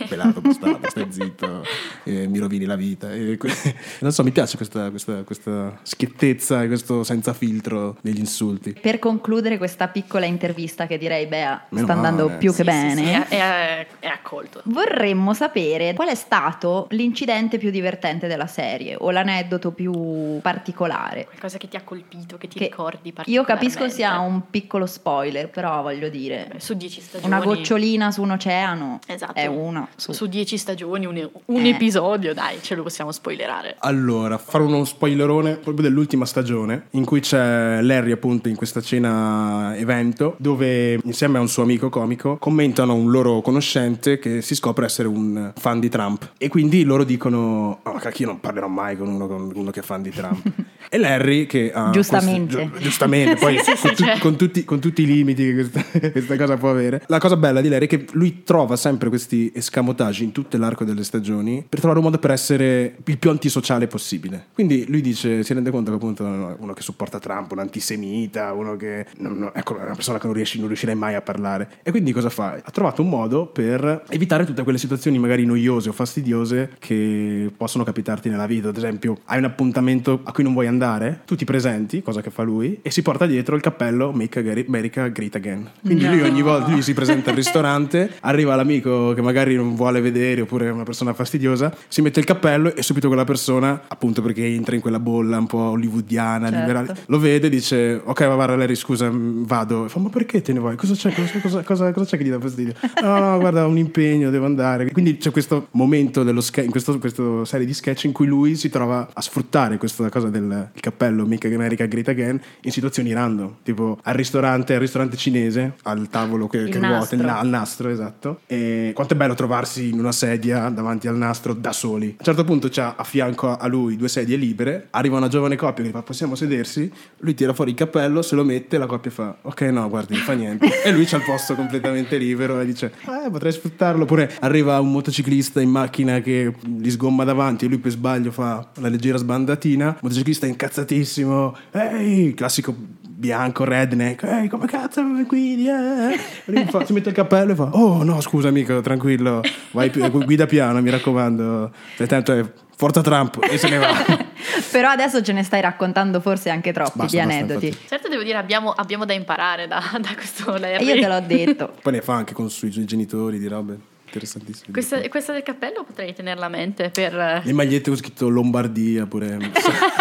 pelato, 0.07 0.39
bastardo, 0.39 0.89
stai 0.89 1.07
zitto, 1.09 1.65
eh, 2.05 2.27
mi 2.27 2.39
rovini 2.39 2.63
la 2.63 2.77
vita. 2.77 3.11
E, 3.13 3.37
non 3.99 4.13
so, 4.13 4.23
mi 4.23 4.31
piace 4.31 4.55
questa, 4.55 4.89
questa, 4.89 5.23
questa 5.23 5.79
schiettezza 5.83 6.63
e 6.63 6.67
questo 6.67 7.03
senza 7.03 7.33
filtro 7.33 7.97
degli 8.01 8.19
insulti. 8.19 8.77
Per 8.79 8.99
concludere 8.99 9.57
questa 9.57 9.89
piccola 9.89 10.27
intervista 10.29 10.87
che 10.87 10.97
direi, 10.97 11.25
Bea, 11.25 11.65
Meno 11.69 11.85
sta 11.85 11.93
andando 11.93 12.25
male. 12.27 12.37
più 12.37 12.51
che 12.51 12.57
sì, 12.57 12.63
bene. 12.63 12.95
Sì, 12.95 13.03
sì, 13.03 13.35
è, 13.35 13.87
è, 13.99 14.07
accolto. 14.07 14.61
Vorremmo 14.65 15.33
sapere 15.33 15.93
qual 15.93 16.09
è 16.09 16.15
stato 16.15 16.87
l'incidente 16.91 17.57
più 17.57 17.69
divertente 17.69 18.27
della 18.27 18.47
serie 18.47 18.95
o 18.97 19.11
l'aneddoto 19.11 19.71
più 19.71 20.39
particolare. 20.41 21.25
Qualcosa 21.25 21.57
che 21.57 21.67
ti 21.67 21.75
ha 21.75 21.81
colpito, 21.83 22.37
che 22.37 22.47
ti 22.47 22.59
che 22.59 22.65
ricordi 22.65 23.13
Io 23.25 23.43
capisco 23.43 23.89
sia 23.89 24.19
un 24.19 24.49
piccolo 24.49 24.85
spoiler, 24.85 25.49
però 25.49 25.81
voglio 25.81 26.09
dire... 26.09 26.47
Beh, 26.51 26.59
su 26.59 26.73
dieci 26.75 27.01
stagioni... 27.01 27.33
Una 27.33 27.43
gocciolina 27.43 28.11
su 28.11 28.21
un 28.21 28.31
oceano 28.31 28.99
esatto. 29.05 29.33
è 29.33 29.47
una. 29.47 29.87
Su, 29.95 30.11
su 30.11 30.27
dieci 30.27 30.57
stagioni, 30.57 31.05
un, 31.05 31.29
un 31.45 31.65
eh. 31.65 31.69
episodio, 31.69 32.33
dai, 32.33 32.61
ce 32.61 32.75
lo 32.75 32.83
possiamo 32.83 33.11
spoilerare. 33.11 33.75
Allora, 33.79 34.37
fare 34.37 34.63
uno 34.63 34.83
spoilerone 34.85 35.55
proprio 35.55 35.87
dell'ultima 35.87 36.25
stagione, 36.25 36.87
in 36.91 37.05
cui 37.05 37.19
c'è 37.19 37.81
Larry 37.81 38.11
appunto 38.11 38.49
in 38.49 38.55
questa 38.55 38.81
cena 38.81 39.75
evento 39.75 40.18
momento 40.19 40.35
dove 40.37 40.99
insieme 41.03 41.37
a 41.37 41.41
un 41.41 41.47
suo 41.47 41.63
amico 41.63 41.89
comico 41.89 42.37
commentano 42.37 42.93
un 42.93 43.09
loro 43.09 43.41
conoscente 43.41 44.19
che 44.19 44.41
si 44.41 44.55
scopre 44.55 44.85
essere 44.85 45.07
un 45.07 45.53
fan 45.55 45.79
di 45.79 45.89
Trump. 45.89 46.31
E 46.37 46.49
quindi 46.49 46.83
loro 46.83 47.03
dicono 47.03 47.79
oh, 47.81 47.93
cacchio 47.93 48.25
io 48.25 48.31
non 48.31 48.39
parlerò 48.39 48.67
mai 48.67 48.97
con 48.97 49.07
uno, 49.07 49.27
con 49.27 49.51
uno 49.53 49.71
che 49.71 49.79
è 49.79 49.83
fan 49.83 50.01
di 50.01 50.11
Trump. 50.11 50.45
E 50.91 50.97
Larry 50.97 51.45
che 51.45 51.71
ha 51.71 51.91
giustamente. 51.91 52.55
questo, 52.55 52.77
gi- 52.77 52.81
giustamente 52.81 53.35
poi 53.35 53.59
sì, 53.61 53.73
con, 53.79 53.93
tu, 53.93 54.03
cioè. 54.03 54.17
con, 54.17 54.35
tutti, 54.35 54.65
con, 54.65 54.79
tutti, 54.79 55.03
i 55.03 55.05
limiti 55.05 55.45
che 55.45 55.53
questa, 55.53 55.83
questa, 56.09 56.35
cosa 56.35 56.57
può 56.57 56.71
avere. 56.71 57.03
La 57.07 57.19
cosa 57.19 57.37
bella 57.37 57.61
di 57.61 57.69
Larry 57.69 57.85
è 57.85 57.87
che 57.87 58.05
lui 58.13 58.41
trova 58.43 58.75
sempre 58.75 59.09
questi 59.09 59.51
escamotage 59.53 60.23
in 60.23 60.31
tutto 60.31 60.57
l'arco 60.57 60.85
delle 60.85 61.03
stagioni 61.03 61.63
per 61.67 61.77
trovare 61.77 61.99
un 61.99 62.05
modo 62.05 62.17
per 62.17 62.31
essere 62.31 62.95
il 63.03 63.17
più 63.19 63.29
antisociale 63.29 63.85
possibile. 63.85 64.47
Quindi 64.51 64.85
lui 64.87 65.01
dice 65.01 65.43
si 65.43 65.53
rende 65.53 65.69
conto 65.69 65.91
che 65.91 65.97
appunto 65.97 66.23
uno 66.23 66.73
che 66.73 66.81
supporta 66.81 67.19
Trump 67.19 67.51
un 67.51 67.59
antisemita 67.59 68.51
uno 68.53 68.75
che 68.75 69.05
non, 69.17 69.37
non, 69.37 69.51
ecco 69.53 69.75
una 69.75 69.93
persona 69.93 70.08
persona 70.09 70.19
che 70.19 70.25
non, 70.25 70.35
riesci, 70.35 70.57
non 70.57 70.67
riuscirei 70.67 70.95
mai 70.95 71.15
a 71.15 71.21
parlare. 71.21 71.69
E 71.83 71.91
quindi 71.91 72.11
cosa 72.11 72.29
fa? 72.29 72.59
Ha 72.61 72.71
trovato 72.71 73.01
un 73.01 73.09
modo 73.09 73.45
per 73.45 74.03
evitare 74.09 74.45
tutte 74.45 74.63
quelle 74.63 74.77
situazioni 74.77 75.19
magari 75.19 75.45
noiose 75.45 75.89
o 75.89 75.91
fastidiose 75.91 76.71
che 76.79 77.51
possono 77.55 77.83
capitarti 77.83 78.29
nella 78.29 78.47
vita. 78.47 78.69
Ad 78.69 78.77
esempio, 78.77 79.19
hai 79.25 79.37
un 79.37 79.45
appuntamento 79.45 80.21
a 80.23 80.31
cui 80.31 80.43
non 80.43 80.53
vuoi 80.53 80.67
andare, 80.67 81.21
tu 81.25 81.35
ti 81.35 81.45
presenti, 81.45 82.01
cosa 82.01 82.21
che 82.21 82.29
fa 82.29 82.43
lui, 82.43 82.79
e 82.81 82.91
si 82.91 83.01
porta 83.01 83.25
dietro 83.25 83.55
il 83.55 83.61
cappello 83.61 84.11
Make 84.11 84.65
America 84.67 85.07
Great 85.07 85.35
Again. 85.35 85.69
Quindi 85.81 86.05
no. 86.05 86.11
lui 86.11 86.21
ogni 86.21 86.41
volta 86.41 86.69
lui 86.69 86.81
si 86.81 86.93
presenta 86.93 87.29
al 87.29 87.35
ristorante, 87.35 88.11
arriva 88.21 88.55
l'amico 88.55 89.13
che 89.13 89.21
magari 89.21 89.55
non 89.55 89.75
vuole 89.75 90.01
vedere 90.01 90.41
oppure 90.41 90.67
è 90.67 90.71
una 90.71 90.83
persona 90.83 91.13
fastidiosa, 91.13 91.73
si 91.87 92.01
mette 92.01 92.19
il 92.19 92.25
cappello 92.25 92.73
e 92.73 92.81
subito 92.81 93.07
quella 93.07 93.23
persona, 93.23 93.81
appunto 93.87 94.21
perché 94.21 94.45
entra 94.45 94.75
in 94.75 94.81
quella 94.81 94.99
bolla 94.99 95.37
un 95.37 95.47
po' 95.47 95.57
hollywoodiana, 95.57 96.49
certo. 96.49 96.59
liberale, 96.59 96.95
lo 97.05 97.19
vede 97.19 97.47
e 97.47 97.49
dice 97.49 98.01
ok 98.03 98.27
va 98.27 98.35
guarda 98.35 98.55
Larry 98.55 98.75
scusa 98.75 99.09
vado. 99.11 99.87
Fa, 99.87 99.98
ma 99.99 100.09
perché 100.09 100.41
te 100.41 100.53
ne 100.53 100.59
vai? 100.59 100.75
Cosa 100.75 100.93
c'è, 100.93 101.13
cosa, 101.13 101.39
cosa, 101.39 101.63
cosa, 101.63 101.91
cosa 101.91 102.05
c'è 102.05 102.17
che 102.17 102.23
gli 102.23 102.29
dà 102.29 102.39
fastidio? 102.39 102.73
No, 103.01 103.19
no, 103.19 103.39
guarda, 103.39 103.65
ho 103.65 103.69
un 103.69 103.77
impegno, 103.77 104.29
devo 104.29 104.45
andare. 104.45 104.91
Quindi 104.91 105.17
c'è 105.17 105.31
questo 105.31 105.67
momento 105.71 106.23
dello 106.23 106.41
sketch, 106.41 106.65
in 106.65 106.71
questo, 106.71 106.97
questa 106.99 107.45
serie 107.45 107.65
di 107.65 107.73
sketch 107.73 108.05
in 108.05 108.11
cui 108.11 108.27
lui 108.27 108.55
si 108.55 108.69
trova 108.69 109.09
a 109.11 109.21
sfruttare 109.21 109.77
questa 109.77 110.09
cosa 110.09 110.29
del 110.29 110.71
cappello 110.79 111.25
Make 111.25 111.53
America 111.53 111.85
Great 111.85 112.07
Again 112.07 112.41
in 112.61 112.71
situazioni 112.71 113.13
random, 113.13 113.55
tipo 113.63 113.99
al 114.03 114.13
ristorante, 114.13 114.73
al 114.73 114.79
ristorante 114.79 115.17
cinese, 115.17 115.75
al 115.83 116.07
tavolo 116.09 116.47
che, 116.47 116.65
che 116.65 116.79
ruota, 116.79 117.15
il, 117.15 117.27
al 117.27 117.47
nastro, 117.47 117.89
esatto. 117.89 118.41
E 118.47 118.91
quanto 118.93 119.13
è 119.13 119.17
bello 119.17 119.33
trovarsi 119.33 119.89
in 119.89 119.99
una 119.99 120.11
sedia 120.11 120.69
davanti 120.69 121.07
al 121.07 121.17
nastro 121.17 121.53
da 121.53 121.71
soli. 121.71 122.07
A 122.07 122.15
un 122.19 122.25
certo 122.25 122.43
punto 122.43 122.69
c'ha 122.69 122.95
a 122.95 123.03
fianco 123.03 123.55
a 123.55 123.67
lui 123.67 123.95
due 123.95 124.07
sedie 124.07 124.37
libere, 124.37 124.87
arriva 124.91 125.17
una 125.17 125.27
giovane 125.27 125.55
coppia 125.55 125.83
che 125.83 125.91
fa 125.91 126.01
possiamo 126.01 126.35
sedersi, 126.35 126.91
lui 127.19 127.33
tira 127.33 127.53
fuori 127.53 127.71
il 127.71 127.77
cappello, 127.77 128.21
se 128.21 128.35
lo 128.35 128.43
mette, 128.43 128.77
la 128.77 128.85
coppia 128.85 129.11
fa 129.11 129.37
ok 129.41 129.61
no, 129.61 129.78
guardi, 129.87 130.15
non 130.15 130.23
fa 130.23 130.33
niente. 130.33 130.67
e 130.83 130.91
lui 130.91 131.05
c'ha 131.05 131.17
il 131.17 131.23
posto 131.23 131.55
completamente 131.55 132.17
libero 132.17 132.59
e 132.59 132.65
dice, 132.65 132.93
eh, 133.01 133.29
potrei 133.29 133.51
sfruttarlo. 133.51 134.03
Oppure 134.03 134.31
arriva 134.39 134.79
un 134.79 134.91
motociclista 134.91 135.61
in 135.61 135.69
macchina 135.69 136.19
che 136.19 136.53
gli 136.65 136.89
sgomma 136.89 137.23
davanti 137.23 137.65
e 137.65 137.67
lui 137.67 137.77
per 137.77 137.91
sbaglio 137.91 138.31
fa 138.31 138.67
la 138.75 138.89
leggera 138.89 139.17
sbandatina. 139.17 139.87
Il 139.89 139.97
motociclista 140.01 140.45
incazzatissimo, 140.45 141.55
ehi, 141.71 142.33
classico 142.33 142.75
bianco, 143.19 143.65
redneck, 143.65 144.23
ehi, 144.23 144.47
come 144.47 144.65
cazzo 144.65 145.03
guidi? 145.27 145.67
Eh? 145.67 146.65
Fa, 146.67 146.85
si 146.85 146.93
mette 146.93 147.09
il 147.09 147.15
cappello 147.15 147.51
e 147.51 147.55
fa, 147.55 147.69
oh 147.73 148.03
no, 148.03 148.21
scusa 148.21 148.47
amico, 148.47 148.79
tranquillo, 148.81 149.41
vai, 149.71 149.89
guida 149.89 150.45
piano, 150.45 150.81
mi 150.81 150.89
raccomando. 150.89 151.71
Tanto 152.07 152.33
è 152.33 152.45
Forza 152.75 153.01
Trump 153.01 153.39
e 153.49 153.57
se 153.57 153.69
ne 153.69 153.77
va. 153.77 154.27
Però 154.71 154.89
adesso 154.89 155.21
ce 155.21 155.33
ne 155.33 155.43
stai 155.43 155.61
raccontando 155.61 156.19
forse 156.19 156.49
anche 156.49 156.71
troppi 156.73 156.97
basta, 156.99 157.15
di 157.15 157.21
aneddoti. 157.21 157.69
Basta, 157.69 157.87
certo 157.87 158.07
devo 158.09 158.23
dire 158.23 158.37
abbiamo, 158.37 158.71
abbiamo 158.71 159.05
da 159.05 159.13
imparare 159.13 159.67
da, 159.67 159.81
da 159.99 160.13
questo 160.15 160.57
Larry. 160.57 160.89
E 160.89 160.95
io 160.95 161.01
te 161.01 161.07
l'ho 161.07 161.19
detto. 161.21 161.73
Poi 161.81 161.93
ne 161.93 162.01
fa 162.01 162.13
anche 162.15 162.33
con 162.33 162.45
i 162.45 162.49
suoi 162.49 162.69
genitori 162.69 163.39
di 163.39 163.47
robe. 163.47 163.77
Interessantissimo. 164.09 164.71
Questa, 164.71 165.07
questa 165.07 165.33
del 165.33 165.43
cappello 165.43 165.83
potrei 165.83 166.15
tenerla 166.15 166.47
a 166.47 166.49
mente 166.49 166.89
per... 166.89 167.41
Le 167.43 167.53
magliette 167.53 167.89
con 167.89 167.97
scritto 167.99 168.27
Lombardia 168.27 169.05
pure 169.05 169.37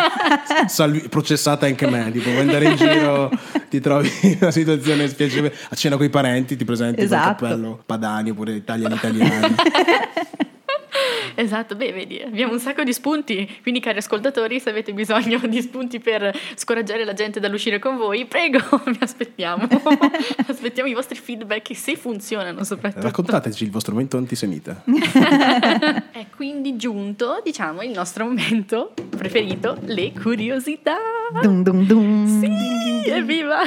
salvi- 0.67 1.09
processata 1.11 1.67
anche 1.67 1.87
me, 1.91 2.11
tipo 2.11 2.31
vuoi 2.31 2.41
andare 2.41 2.71
in 2.71 2.77
giro 2.77 3.31
ti 3.69 3.81
trovi 3.81 4.11
in 4.23 4.39
una 4.41 4.51
situazione 4.51 5.09
spiacevole 5.09 5.55
a 5.69 5.75
cena 5.75 5.97
con 5.97 6.07
i 6.07 6.09
parenti, 6.09 6.57
ti 6.57 6.65
presenti 6.65 7.03
Esatto. 7.03 7.35
col 7.37 7.49
cappello 7.49 7.83
Padani 7.85 8.31
oppure 8.31 8.53
italiani 8.53 8.95
italiani. 8.95 9.55
Esatto, 11.35 11.77
beh, 11.77 11.93
vedi, 11.93 12.21
abbiamo 12.21 12.53
un 12.53 12.59
sacco 12.59 12.83
di 12.83 12.93
spunti, 12.93 13.59
quindi 13.63 13.81
cari 13.81 13.99
ascoltatori, 13.99 14.59
se 14.61 14.71
avete 14.71 14.93
bisogno 14.93 15.39
di 15.47 15.61
spunti 15.61 16.01
per 16.01 16.37
scoraggiare 16.55 17.05
la 17.05 17.13
gente 17.13 17.41
dall'uscire 17.41 17.79
con 17.79 17.97
voi, 17.97 18.27
prego, 18.27 18.59
vi 18.87 18.99
aspettiamo. 19.01 19.67
aspettiamo 20.47 20.89
i 20.89 20.95
vostri 20.95 21.19
feedback, 21.19 21.75
se 21.77 21.97
funzionano 21.97 22.65
soprattutto. 22.65 23.03
Raccontateci 23.03 23.65
il 23.65 23.71
vostro 23.71 23.93
momento 23.93 24.17
antisemita. 24.17 24.83
È 26.11 26.27
quindi 26.35 26.77
giunto, 26.77 27.41
diciamo, 27.45 27.83
il 27.83 27.91
nostro 27.91 28.25
momento 28.25 28.93
preferito, 29.17 29.79
le 29.83 30.13
curiosità. 30.13 31.18
Dum 31.31 31.63
dum 31.63 31.85
dum. 31.85 32.41
Sì, 32.41 33.11
evviva! 33.11 33.59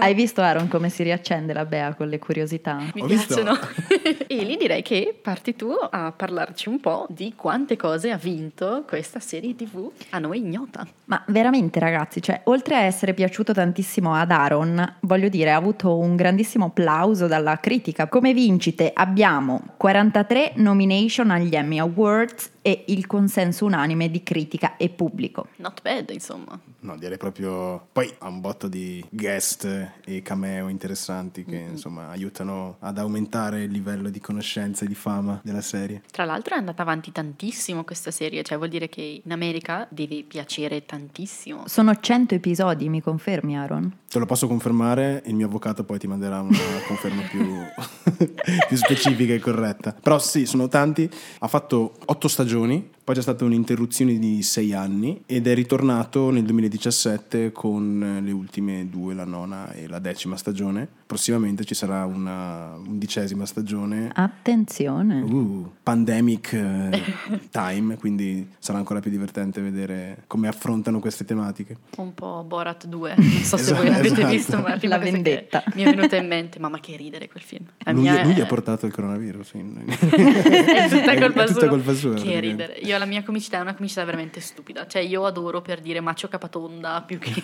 Hai 0.00 0.12
visto 0.12 0.42
Aaron 0.42 0.68
come 0.68 0.90
si 0.90 1.02
riaccende 1.02 1.54
la 1.54 1.64
Bea 1.64 1.94
con 1.94 2.08
le 2.08 2.18
curiosità? 2.18 2.78
Mi 2.92 3.02
Ho 3.02 3.06
piacciono. 3.06 3.56
Eli, 4.28 4.58
direi 4.58 4.82
che 4.82 5.18
parti 5.20 5.56
tu 5.56 5.70
a 5.70 6.12
parlarci 6.12 6.68
un 6.68 6.78
po' 6.78 7.06
di 7.08 7.32
quante 7.34 7.76
cose 7.76 8.10
ha 8.10 8.18
vinto 8.18 8.84
questa 8.86 9.18
serie 9.18 9.56
TV 9.56 9.90
a 10.10 10.18
noi 10.18 10.40
ignota. 10.40 10.86
Ma 11.06 11.22
veramente 11.28 11.80
ragazzi, 11.80 12.20
cioè, 12.20 12.42
oltre 12.44 12.76
a 12.76 12.80
essere 12.80 13.14
piaciuto 13.14 13.54
tantissimo 13.54 14.12
ad 14.14 14.30
Aaron, 14.30 14.96
voglio 15.00 15.28
dire, 15.28 15.52
ha 15.52 15.56
avuto 15.56 15.96
un 15.96 16.16
grandissimo 16.16 16.66
applauso 16.66 17.26
dalla 17.26 17.58
critica. 17.58 18.08
Come 18.08 18.34
vincite 18.34 18.90
abbiamo 18.92 19.62
43 19.78 20.52
nomination 20.56 21.30
agli 21.30 21.54
Emmy 21.54 21.78
Awards 21.78 22.50
e 22.60 22.84
il 22.88 23.06
consenso 23.06 23.64
unanime 23.64 24.10
di 24.10 24.22
critica 24.22 24.76
e 24.76 24.90
pubblico. 24.90 25.46
Not 25.56 25.80
bad, 25.82 26.10
insomma. 26.10 26.58
No, 26.86 26.96
direi 26.96 27.16
proprio. 27.16 27.88
Poi 27.90 28.14
ha 28.18 28.28
un 28.28 28.40
botto 28.40 28.68
di 28.68 29.04
guest 29.10 29.64
e 30.04 30.22
cameo 30.22 30.68
interessanti 30.68 31.44
che 31.44 31.56
insomma 31.56 32.10
aiutano 32.10 32.76
ad 32.78 32.98
aumentare 32.98 33.64
il 33.64 33.72
livello 33.72 34.08
di 34.08 34.20
conoscenza 34.20 34.84
e 34.84 34.88
di 34.88 34.94
fama 34.94 35.40
della 35.42 35.62
serie. 35.62 36.02
Tra 36.12 36.24
l'altro 36.24 36.54
è 36.54 36.58
andata 36.58 36.82
avanti 36.82 37.10
tantissimo 37.10 37.82
questa 37.82 38.12
serie, 38.12 38.44
cioè 38.44 38.56
vuol 38.56 38.68
dire 38.68 38.88
che 38.88 39.20
in 39.24 39.32
America 39.32 39.88
deve 39.90 40.22
piacere 40.22 40.86
tantissimo. 40.86 41.66
Sono 41.66 41.98
100 41.98 42.36
episodi, 42.36 42.88
mi 42.88 43.02
confermi 43.02 43.58
Aaron? 43.58 43.98
Te 44.08 44.20
lo 44.20 44.26
posso 44.26 44.46
confermare, 44.46 45.24
il 45.26 45.34
mio 45.34 45.46
avvocato 45.46 45.82
poi 45.82 45.98
ti 45.98 46.06
manderà 46.06 46.40
una 46.40 46.56
conferma 46.86 47.22
più, 47.22 47.44
più 48.68 48.76
specifica 48.76 49.34
e 49.34 49.40
corretta. 49.40 49.92
Però 49.92 50.20
sì, 50.20 50.46
sono 50.46 50.68
tanti. 50.68 51.10
Ha 51.40 51.48
fatto 51.48 51.94
otto 52.04 52.28
stagioni, 52.28 52.94
poi 53.06 53.14
c'è 53.14 53.22
stata 53.22 53.44
un'interruzione 53.44 54.18
di 54.18 54.42
sei 54.42 54.72
anni 54.72 55.22
ed 55.26 55.46
è 55.46 55.54
ritornato 55.54 56.30
nel 56.30 56.42
2017 56.42 57.52
con 57.52 58.20
le 58.20 58.32
ultime 58.32 58.88
due, 58.90 59.14
la 59.14 59.24
nona 59.24 59.70
e 59.70 59.86
la 59.86 60.00
decima 60.00 60.36
stagione. 60.36 60.88
Prossimamente 61.06 61.64
ci 61.64 61.74
sarà 61.74 62.04
una 62.04 62.74
undicesima 62.74 63.46
stagione. 63.46 64.10
Attenzione. 64.12 65.20
Uh, 65.20 65.70
pandemic 65.82 66.52
eh, 66.52 67.02
time, 67.52 67.96
quindi 67.96 68.48
sarà 68.58 68.78
ancora 68.78 68.98
più 68.98 69.10
divertente 69.12 69.60
vedere 69.60 70.24
come 70.26 70.48
affrontano 70.48 70.98
queste 70.98 71.24
tematiche. 71.24 71.76
Un 71.98 72.12
po' 72.12 72.44
Borat 72.44 72.86
2, 72.86 73.14
non 73.16 73.24
so 73.44 73.56
se 73.56 73.72
voi 73.72 73.86
Esatto, 73.86 73.96
l'avete 74.02 74.14
esatto. 74.14 74.28
visto, 74.32 74.58
ma 74.58 74.74
è 74.78 74.86
la 74.88 74.98
vendetta. 74.98 75.62
mi 75.74 75.82
è 75.82 75.94
venuta 75.94 76.16
in 76.16 76.26
mente, 76.26 76.58
mamma 76.58 76.80
che 76.80 76.96
ridere 76.96 77.28
quel 77.28 77.42
film. 77.44 77.64
La 77.84 77.92
Lui, 77.92 78.02
mia 78.02 78.24
lui 78.24 78.34
è- 78.34 78.40
ha 78.40 78.46
portato 78.46 78.86
il 78.86 78.92
coronavirus. 78.92 79.46
sì. 79.48 79.58
è 79.86 80.88
tutta 80.88 81.12
È- 81.12 81.18
colpa 81.20 81.42
è 81.44 81.46
tutta 81.46 81.60
sua. 81.60 81.68
colpa 81.68 81.94
sua, 81.94 82.14
Che 82.14 82.40
ridere. 82.40 82.72
Io 82.82 82.98
la 82.98 83.04
mia 83.06 83.22
comicità 83.22 83.58
è 83.58 83.60
una 83.60 83.74
comicità 83.76 84.04
veramente 84.04 84.40
stupida. 84.40 84.86
Cioè, 84.88 85.02
io 85.02 85.24
adoro 85.24 85.62
per 85.62 85.80
dire 85.80 86.00
Macio 86.00 86.26
Capatonda 86.28 87.00
più 87.06 87.18
che. 87.18 87.40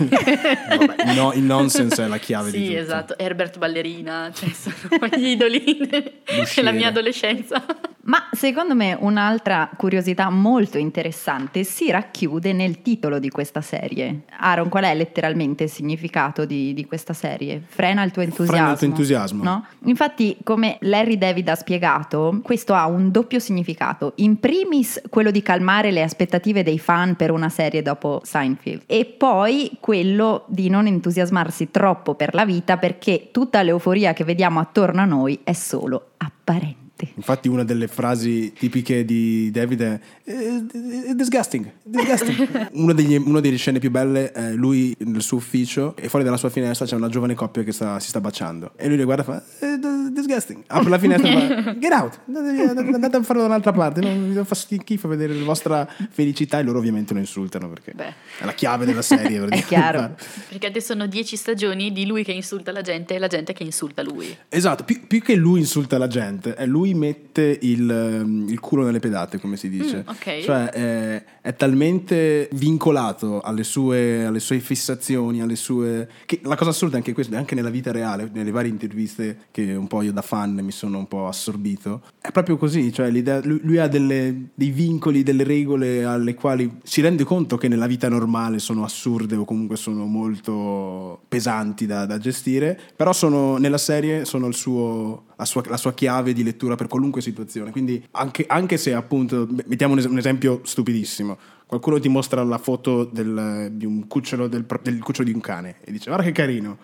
No- 1.14 1.32
il 1.32 1.42
nonsense 1.42 2.02
è 2.04 2.08
la 2.08 2.18
chiave 2.18 2.50
di 2.50 2.58
sì, 2.58 2.66
tutto. 2.68 2.78
esatto. 2.80 3.18
Herbert 3.18 3.51
Ballerina, 3.58 4.30
cioè 4.34 4.50
sono 4.50 5.06
gli 5.16 5.28
idoli 5.28 5.78
della 6.54 6.72
mia 6.72 6.88
adolescenza. 6.88 7.64
Ma 8.04 8.28
secondo 8.32 8.74
me 8.74 8.96
un'altra 8.98 9.70
curiosità 9.76 10.28
molto 10.28 10.76
interessante 10.78 11.62
si 11.62 11.90
racchiude 11.90 12.52
nel 12.52 12.82
titolo 12.82 13.18
di 13.18 13.30
questa 13.30 13.60
serie. 13.60 14.22
Aaron, 14.38 14.68
qual 14.68 14.84
è 14.84 14.94
letteralmente 14.94 15.64
il 15.64 15.70
significato 15.70 16.44
di, 16.44 16.74
di 16.74 16.84
questa 16.84 17.12
serie? 17.12 17.62
Frena 17.64 18.02
il 18.02 18.10
tuo 18.10 18.22
entusiasmo. 18.22 18.56
Frena 18.56 18.72
il 18.72 18.78
tuo 18.78 18.86
entusiasmo. 18.88 19.42
No? 19.44 19.66
Infatti, 19.84 20.36
come 20.42 20.78
Larry 20.80 21.16
David 21.16 21.48
ha 21.48 21.54
spiegato, 21.54 22.40
questo 22.42 22.74
ha 22.74 22.86
un 22.86 23.10
doppio 23.12 23.38
significato. 23.38 24.14
In 24.16 24.40
primis, 24.40 25.00
quello 25.08 25.30
di 25.30 25.42
calmare 25.42 25.92
le 25.92 26.02
aspettative 26.02 26.64
dei 26.64 26.78
fan 26.80 27.14
per 27.14 27.30
una 27.30 27.48
serie 27.48 27.82
dopo 27.82 28.20
Seinfeld, 28.24 28.82
e 28.86 29.04
poi 29.04 29.76
quello 29.78 30.44
di 30.48 30.68
non 30.68 30.86
entusiasmarsi 30.86 31.70
troppo 31.70 32.14
per 32.14 32.34
la 32.34 32.44
vita 32.44 32.76
perché 32.78 33.28
tutta 33.30 33.62
l'euforia 33.62 34.12
che 34.12 34.24
vediamo 34.24 34.58
attorno 34.58 35.02
a 35.02 35.04
noi 35.04 35.38
è 35.44 35.52
solo 35.52 36.10
apparente. 36.16 36.81
Infatti 37.14 37.48
una 37.48 37.64
delle 37.64 37.88
frasi 37.88 38.52
tipiche 38.52 39.04
di 39.04 39.50
David 39.50 39.80
è 39.82 40.00
"Eh, 40.24 41.14
disgusting, 41.14 41.70
disgusting". 41.82 42.68
Uno 42.74 42.92
degli- 42.92 43.16
una 43.16 43.40
delle 43.40 43.56
scene 43.56 43.78
più 43.78 43.90
belle 43.90 44.32
è 44.32 44.52
lui 44.52 44.94
nel 45.00 45.22
suo 45.22 45.36
ufficio 45.38 45.94
e 45.96 46.08
fuori 46.08 46.24
dalla 46.24 46.36
sua 46.36 46.50
finestra 46.50 46.86
c'è 46.86 46.94
una 46.96 47.08
giovane 47.08 47.34
coppia 47.34 47.62
che 47.62 47.72
sta- 47.72 47.98
si 48.00 48.08
sta 48.08 48.20
baciando 48.20 48.72
e 48.76 48.88
lui 48.88 48.96
le 48.96 49.04
guarda 49.04 49.22
e 49.22 49.24
fa 49.26 49.42
"Eh, 49.66 49.78
disgusting. 50.12 50.62
Apre 50.66 50.90
la 50.90 50.98
finestra 50.98 51.28
e 51.28 51.62
fa 51.62 51.76
get 51.78 51.92
out, 51.92 52.20
andate, 52.26 53.16
a 53.16 53.22
farlo 53.22 53.42
da 53.42 53.48
un'altra 53.48 53.72
parte, 53.72 54.00
non 54.00 54.28
mi 54.28 54.44
fa 54.44 54.54
schifo 54.54 55.08
vedere 55.08 55.34
la 55.34 55.44
vostra 55.44 55.88
felicità 56.10 56.58
e 56.58 56.62
loro 56.62 56.78
ovviamente 56.78 57.12
lo 57.14 57.18
insultano 57.20 57.68
perché 57.68 57.92
Beh. 57.94 58.14
è 58.40 58.44
la 58.44 58.52
chiave 58.54 58.84
della 58.84 59.02
serie. 59.02 59.38
praticamente. 59.40 59.66
chiaro. 59.66 60.14
Perché 60.48 60.66
adesso 60.66 60.92
sono 60.92 61.06
dieci 61.06 61.36
stagioni 61.36 61.92
di 61.92 62.06
lui 62.06 62.22
che 62.24 62.32
insulta 62.32 62.70
la 62.72 62.82
gente 62.82 63.14
e 63.14 63.18
la 63.18 63.26
gente 63.28 63.52
che 63.52 63.62
insulta 63.62 64.02
lui. 64.02 64.36
Esatto, 64.48 64.84
più, 64.84 65.06
più 65.06 65.22
che 65.22 65.34
lui 65.34 65.60
insulta 65.60 65.96
la 65.98 66.06
gente, 66.08 66.54
è 66.54 66.66
lui 66.66 66.91
mette 66.94 67.58
il, 67.62 67.90
ehm, 67.90 68.46
il 68.48 68.60
culo 68.60 68.84
nelle 68.84 69.00
pedate, 69.00 69.40
come 69.40 69.56
si 69.56 69.68
dice. 69.68 69.98
Mm, 69.98 70.08
ok. 70.08 70.40
Cioè 70.40 70.70
è, 70.70 71.24
è 71.40 71.56
talmente 71.56 72.48
vincolato 72.52 73.40
alle 73.40 73.64
sue, 73.64 74.24
alle 74.24 74.40
sue 74.40 74.60
fissazioni, 74.60 75.40
alle 75.40 75.56
sue... 75.56 76.08
Che 76.24 76.40
la 76.44 76.56
cosa 76.56 76.70
assurda 76.70 76.94
è 76.94 76.98
anche 76.98 77.12
questo, 77.12 77.36
anche 77.36 77.54
nella 77.54 77.70
vita 77.70 77.92
reale, 77.92 78.30
nelle 78.32 78.50
varie 78.50 78.70
interviste 78.70 79.46
che 79.50 79.74
un 79.74 79.86
po' 79.86 80.02
io 80.02 80.12
da 80.12 80.22
fan 80.22 80.54
mi 80.62 80.72
sono 80.72 80.98
un 80.98 81.08
po' 81.08 81.26
assorbito, 81.26 82.02
è 82.20 82.30
proprio 82.30 82.56
così, 82.56 82.92
cioè 82.92 83.10
lui, 83.10 83.60
lui 83.62 83.78
ha 83.78 83.88
delle- 83.88 84.50
dei 84.54 84.70
vincoli, 84.70 85.22
delle 85.22 85.44
regole 85.44 86.04
alle 86.04 86.34
quali 86.34 86.78
si 86.82 87.00
rende 87.00 87.24
conto 87.24 87.56
che 87.56 87.68
nella 87.68 87.86
vita 87.86 88.08
normale 88.08 88.58
sono 88.58 88.84
assurde 88.84 89.36
o 89.36 89.44
comunque 89.44 89.76
sono 89.76 90.04
molto 90.06 91.22
pesanti 91.28 91.86
da, 91.86 92.06
da 92.06 92.18
gestire, 92.18 92.78
però 92.94 93.12
sono, 93.12 93.56
nella 93.56 93.78
serie 93.78 94.24
sono 94.24 94.46
il 94.46 94.54
suo, 94.54 95.24
sua, 95.44 95.62
la 95.66 95.76
sua 95.76 95.92
chiave 95.92 96.32
di 96.32 96.42
lettura 96.42 96.74
per 96.74 96.86
qualunque 96.86 97.20
situazione. 97.20 97.70
Quindi 97.70 98.04
anche, 98.12 98.44
anche 98.48 98.76
se 98.76 98.94
appunto, 98.94 99.46
mettiamo 99.66 99.92
un, 99.94 99.98
es- 100.00 100.04
un 100.06 100.18
esempio 100.18 100.60
stupidissimo, 100.64 101.36
qualcuno 101.66 101.98
ti 102.00 102.08
mostra 102.08 102.42
la 102.44 102.58
foto 102.58 103.04
del- 103.04 103.68
di 103.72 103.86
un 103.86 104.06
cucciolo, 104.06 104.48
del, 104.48 104.66
del 104.82 104.98
cucciolo 105.02 105.28
di 105.28 105.34
un 105.34 105.40
cane 105.40 105.76
e 105.84 105.92
dice 105.92 106.06
guarda 106.06 106.24
che 106.24 106.32
carino. 106.32 106.76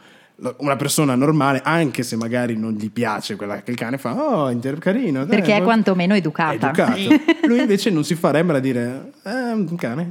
Una 0.59 0.77
persona 0.77 1.17
normale, 1.17 1.61
anche 1.65 2.05
se 2.05 2.15
magari 2.15 2.57
non 2.57 2.75
gli 2.75 2.91
piace 2.93 3.35
quella 3.35 3.61
che 3.63 3.73
il 3.73 3.77
cane 3.77 3.99
fa, 3.99 4.15
oh, 4.15 4.49
inter- 4.51 4.79
carino. 4.79 5.25
dai, 5.25 5.37
Perché 5.41 5.57
è 5.57 5.63
quantomeno 5.63 6.15
è 6.15 6.19
educata. 6.19 6.69
educato. 6.69 7.01
Lui 7.49 7.59
invece 7.59 7.91
non 7.91 8.05
si 8.05 8.15
fa 8.15 8.31
remera 8.31 8.59
a 8.59 8.61
dire, 8.61 9.13
eh, 9.25 9.31
un 9.53 9.75
cane. 9.75 10.09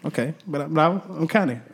Ok, 0.00 0.32
bra- 0.44 0.66
bravo, 0.66 1.14
è 1.16 1.18
un 1.20 1.26
cane. 1.26 1.64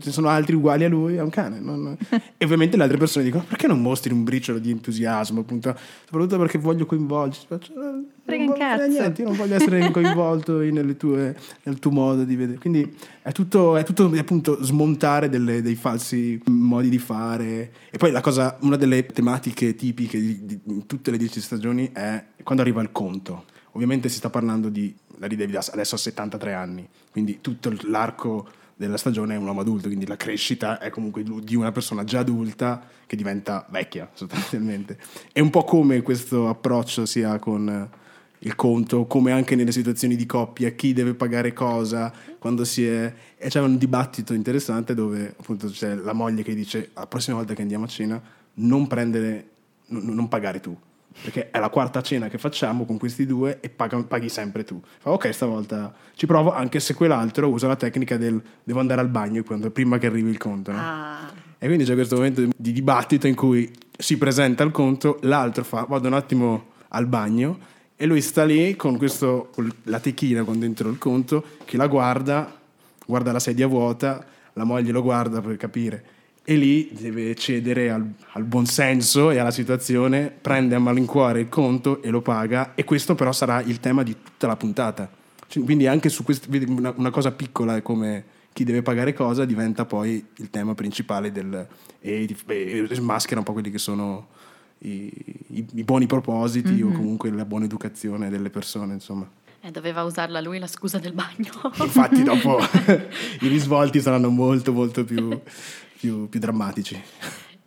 Ci 0.00 0.12
sono 0.12 0.28
altri 0.28 0.54
uguali 0.54 0.84
a 0.84 0.88
lui, 0.88 1.16
è 1.16 1.20
un 1.20 1.30
cane. 1.30 1.58
non- 1.58 1.96
E 2.36 2.44
ovviamente 2.44 2.76
le 2.76 2.84
altre 2.84 2.96
persone 2.96 3.24
dicono, 3.24 3.44
perché 3.46 3.66
non 3.66 3.80
mostri 3.82 4.12
un 4.12 4.22
briciolo 4.22 4.58
di 4.60 4.70
entusiasmo? 4.70 5.40
Appunto, 5.40 5.76
soprattutto 6.04 6.38
perché 6.38 6.58
voglio 6.58 6.86
coinvolgerti. 6.86 7.72
Eh, 7.72 7.74
non 7.76 8.04
Frega 8.24 8.42
un 8.42 8.48
voglio- 8.50 8.58
cazzo. 8.60 8.86
niente, 8.86 9.22
io 9.22 9.28
non 9.28 9.36
voglio 9.36 9.54
essere 9.56 9.90
coinvolto 9.90 10.60
in- 10.60 10.94
tue- 10.96 11.36
nel 11.64 11.78
tuo 11.80 11.90
modo 11.90 12.22
di 12.24 12.36
vedere. 12.36 12.58
Quindi 12.58 12.96
è 13.22 13.32
tutto, 13.32 13.76
è 13.76 13.82
tutto 13.82 14.12
appunto 14.16 14.62
smontare 14.62 15.28
delle- 15.28 15.60
dei 15.60 15.74
falsi 15.74 16.40
modi 16.46 16.88
di 16.88 16.98
fare. 16.98 17.72
E 17.90 17.98
poi 17.98 18.12
la 18.12 18.20
cosa, 18.20 18.58
una 18.60 18.76
delle 18.76 19.06
tematiche 19.06 19.74
tipiche 19.74 20.20
di, 20.20 20.44
di- 20.44 20.60
in 20.66 20.86
tutte 20.86 21.10
le 21.10 21.16
dieci 21.16 21.40
stagioni 21.40 21.90
è 21.92 22.24
quando 22.44 22.62
arriva 22.62 22.80
il 22.80 22.92
conto. 22.92 23.44
Ovviamente 23.76 24.08
si 24.08 24.16
sta 24.16 24.30
parlando 24.30 24.70
di 24.70 24.94
Larry 25.18 25.36
David 25.36 25.56
adesso 25.70 25.96
ha 25.96 25.98
73 25.98 26.54
anni, 26.54 26.88
quindi 27.12 27.42
tutto 27.42 27.70
l'arco 27.82 28.48
della 28.74 28.96
stagione 28.96 29.34
è 29.34 29.36
un 29.36 29.44
uomo 29.44 29.60
adulto, 29.60 29.88
quindi 29.88 30.06
la 30.06 30.16
crescita 30.16 30.78
è 30.78 30.88
comunque 30.88 31.22
di 31.22 31.54
una 31.54 31.72
persona 31.72 32.02
già 32.02 32.20
adulta 32.20 32.82
che 33.04 33.16
diventa 33.16 33.66
vecchia 33.68 34.08
sostanzialmente. 34.16 34.98
È 35.30 35.40
un 35.40 35.50
po' 35.50 35.64
come 35.64 36.00
questo 36.00 36.48
approccio 36.48 37.04
sia 37.04 37.38
con 37.38 37.68
eh, 37.68 37.98
il 38.46 38.54
conto, 38.54 39.04
come 39.04 39.32
anche 39.32 39.54
nelle 39.56 39.72
situazioni 39.72 40.16
di 40.16 40.24
coppia, 40.24 40.70
chi 40.70 40.94
deve 40.94 41.12
pagare 41.12 41.52
cosa, 41.52 42.10
quando 42.38 42.64
si 42.64 42.86
è... 42.86 43.14
E 43.36 43.48
c'è 43.50 43.60
un 43.60 43.76
dibattito 43.76 44.32
interessante 44.32 44.94
dove 44.94 45.34
appunto 45.38 45.68
c'è 45.68 45.94
la 45.94 46.14
moglie 46.14 46.42
che 46.42 46.54
dice 46.54 46.92
la 46.94 47.06
prossima 47.06 47.36
volta 47.36 47.52
che 47.52 47.60
andiamo 47.60 47.84
a 47.84 47.88
cena 47.88 48.22
non 48.54 48.86
prendere, 48.86 49.48
non, 49.88 50.06
non 50.06 50.28
pagare 50.28 50.60
tu, 50.60 50.74
perché 51.22 51.50
è 51.50 51.58
la 51.58 51.68
quarta 51.70 52.02
cena 52.02 52.28
che 52.28 52.38
facciamo 52.38 52.84
con 52.84 52.98
questi 52.98 53.26
due 53.26 53.58
e 53.60 53.68
paga- 53.68 54.02
paghi 54.04 54.28
sempre 54.28 54.64
tu. 54.64 54.80
Fa, 54.98 55.10
ok, 55.12 55.32
stavolta 55.32 55.94
ci 56.14 56.26
provo, 56.26 56.52
anche 56.52 56.78
se 56.80 56.94
quell'altro 56.94 57.48
usa 57.48 57.66
la 57.66 57.76
tecnica 57.76 58.16
del 58.16 58.40
devo 58.62 58.80
andare 58.80 59.00
al 59.00 59.08
bagno 59.08 59.42
quando- 59.42 59.70
prima 59.70 59.98
che 59.98 60.06
arrivi 60.06 60.30
il 60.30 60.38
conto. 60.38 60.72
no? 60.72 60.78
Ah, 60.80 61.30
E 61.58 61.66
quindi 61.66 61.84
c'è 61.84 61.94
questo 61.94 62.16
momento 62.16 62.42
di 62.56 62.72
dibattito 62.72 63.26
in 63.26 63.34
cui 63.34 63.70
si 63.98 64.18
presenta 64.18 64.62
il 64.62 64.70
conto, 64.70 65.18
l'altro 65.22 65.64
fa 65.64 65.84
vado 65.88 66.06
un 66.06 66.12
attimo 66.14 66.66
al 66.88 67.06
bagno 67.06 67.58
e 67.96 68.04
lui 68.06 68.20
sta 68.20 68.44
lì 68.44 68.76
con, 68.76 68.98
questo, 68.98 69.48
con 69.54 69.68
la 69.84 69.98
techina 69.98 70.44
con 70.44 70.58
dentro 70.58 70.90
il 70.90 70.98
conto 70.98 71.42
che 71.64 71.76
la 71.78 71.86
guarda, 71.86 72.54
guarda 73.06 73.32
la 73.32 73.38
sedia 73.40 73.66
vuota, 73.66 74.24
la 74.52 74.64
moglie 74.64 74.92
lo 74.92 75.02
guarda 75.02 75.40
per 75.40 75.56
capire 75.56 76.04
e 76.48 76.54
lì 76.54 76.90
deve 76.92 77.34
cedere 77.34 77.90
al, 77.90 78.08
al 78.32 78.44
buon 78.44 78.66
senso 78.66 79.32
e 79.32 79.38
alla 79.38 79.50
situazione, 79.50 80.30
prende 80.40 80.76
a 80.76 80.78
malincuore 80.78 81.40
il 81.40 81.48
conto 81.48 82.00
e 82.02 82.10
lo 82.10 82.22
paga 82.22 82.74
e 82.76 82.84
questo 82.84 83.16
però 83.16 83.32
sarà 83.32 83.60
il 83.62 83.80
tema 83.80 84.04
di 84.04 84.14
tutta 84.22 84.46
la 84.46 84.54
puntata. 84.54 85.10
Cioè, 85.48 85.64
quindi 85.64 85.88
anche 85.88 86.08
su 86.08 86.22
questo, 86.22 86.48
una, 86.68 86.94
una 86.96 87.10
cosa 87.10 87.32
piccola 87.32 87.82
come 87.82 88.24
chi 88.52 88.62
deve 88.62 88.82
pagare 88.82 89.12
cosa 89.12 89.44
diventa 89.44 89.84
poi 89.86 90.24
il 90.36 90.48
tema 90.50 90.74
principale 90.74 91.32
del, 91.32 91.66
e, 92.00 92.36
e 92.46 92.94
smaschera 92.94 93.40
un 93.40 93.44
po' 93.44 93.52
quelli 93.52 93.70
che 93.72 93.78
sono 93.78 94.28
i, 94.78 95.12
i- 95.48 95.66
i 95.74 95.82
buoni 95.82 96.06
propositi 96.06 96.80
o 96.80 96.90
comunque 96.92 97.28
la 97.30 97.44
buona 97.44 97.64
educazione 97.64 98.30
delle 98.30 98.50
persone, 98.50 98.92
insomma. 98.94 99.28
eh, 99.62 99.70
doveva 99.72 100.04
usarla 100.04 100.40
lui 100.40 100.58
la 100.60 100.66
scusa 100.68 100.98
del 100.98 101.12
bagno. 101.12 101.50
Infatti 101.80 102.22
dopo 102.22 102.58
i 103.40 103.48
risvolti 103.48 104.00
saranno 104.00 104.30
molto 104.30 104.72
molto 104.72 105.04
più, 105.04 105.28
più- 105.98 106.28
più 106.28 106.40
drammatici. 106.40 107.02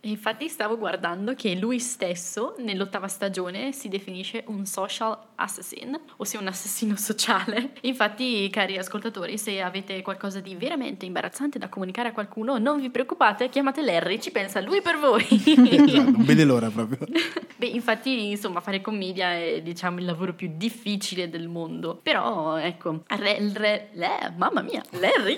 Infatti 0.04 0.48
stavo 0.48 0.78
guardando 0.78 1.34
che 1.34 1.54
lui 1.56 1.78
stesso 1.78 2.54
nell'ottava 2.58 3.06
stagione 3.06 3.72
si 3.72 3.88
definisce 3.88 4.44
un 4.46 4.64
social 4.64 5.18
assassin, 5.40 5.98
ossia 6.16 6.38
un 6.38 6.46
assassino 6.46 6.96
sociale. 6.96 7.72
Infatti, 7.82 8.48
cari 8.50 8.76
ascoltatori, 8.76 9.38
se 9.38 9.60
avete 9.60 10.02
qualcosa 10.02 10.40
di 10.40 10.54
veramente 10.54 11.06
imbarazzante 11.06 11.58
da 11.58 11.68
comunicare 11.68 12.08
a 12.08 12.12
qualcuno, 12.12 12.58
non 12.58 12.80
vi 12.80 12.90
preoccupate, 12.90 13.48
chiamate 13.48 13.82
Larry, 13.82 14.20
ci 14.20 14.30
pensa 14.30 14.60
lui 14.60 14.80
per 14.82 14.98
voi. 14.98 15.26
Esatto, 15.70 16.10
non 16.10 16.24
vede 16.24 16.44
l'ora 16.44 16.68
proprio. 16.68 16.98
Beh, 17.56 17.66
infatti, 17.66 18.30
insomma, 18.30 18.60
fare 18.60 18.80
commedia 18.80 19.34
è, 19.34 19.60
diciamo, 19.62 19.98
il 19.98 20.04
lavoro 20.04 20.34
più 20.34 20.50
difficile 20.54 21.28
del 21.28 21.48
mondo. 21.48 21.98
Però, 22.02 22.56
ecco, 22.56 23.02
re, 23.06 23.52
re, 23.52 23.88
le- 23.92 24.32
mamma 24.36 24.62
mia, 24.62 24.82
Larry! 24.90 25.36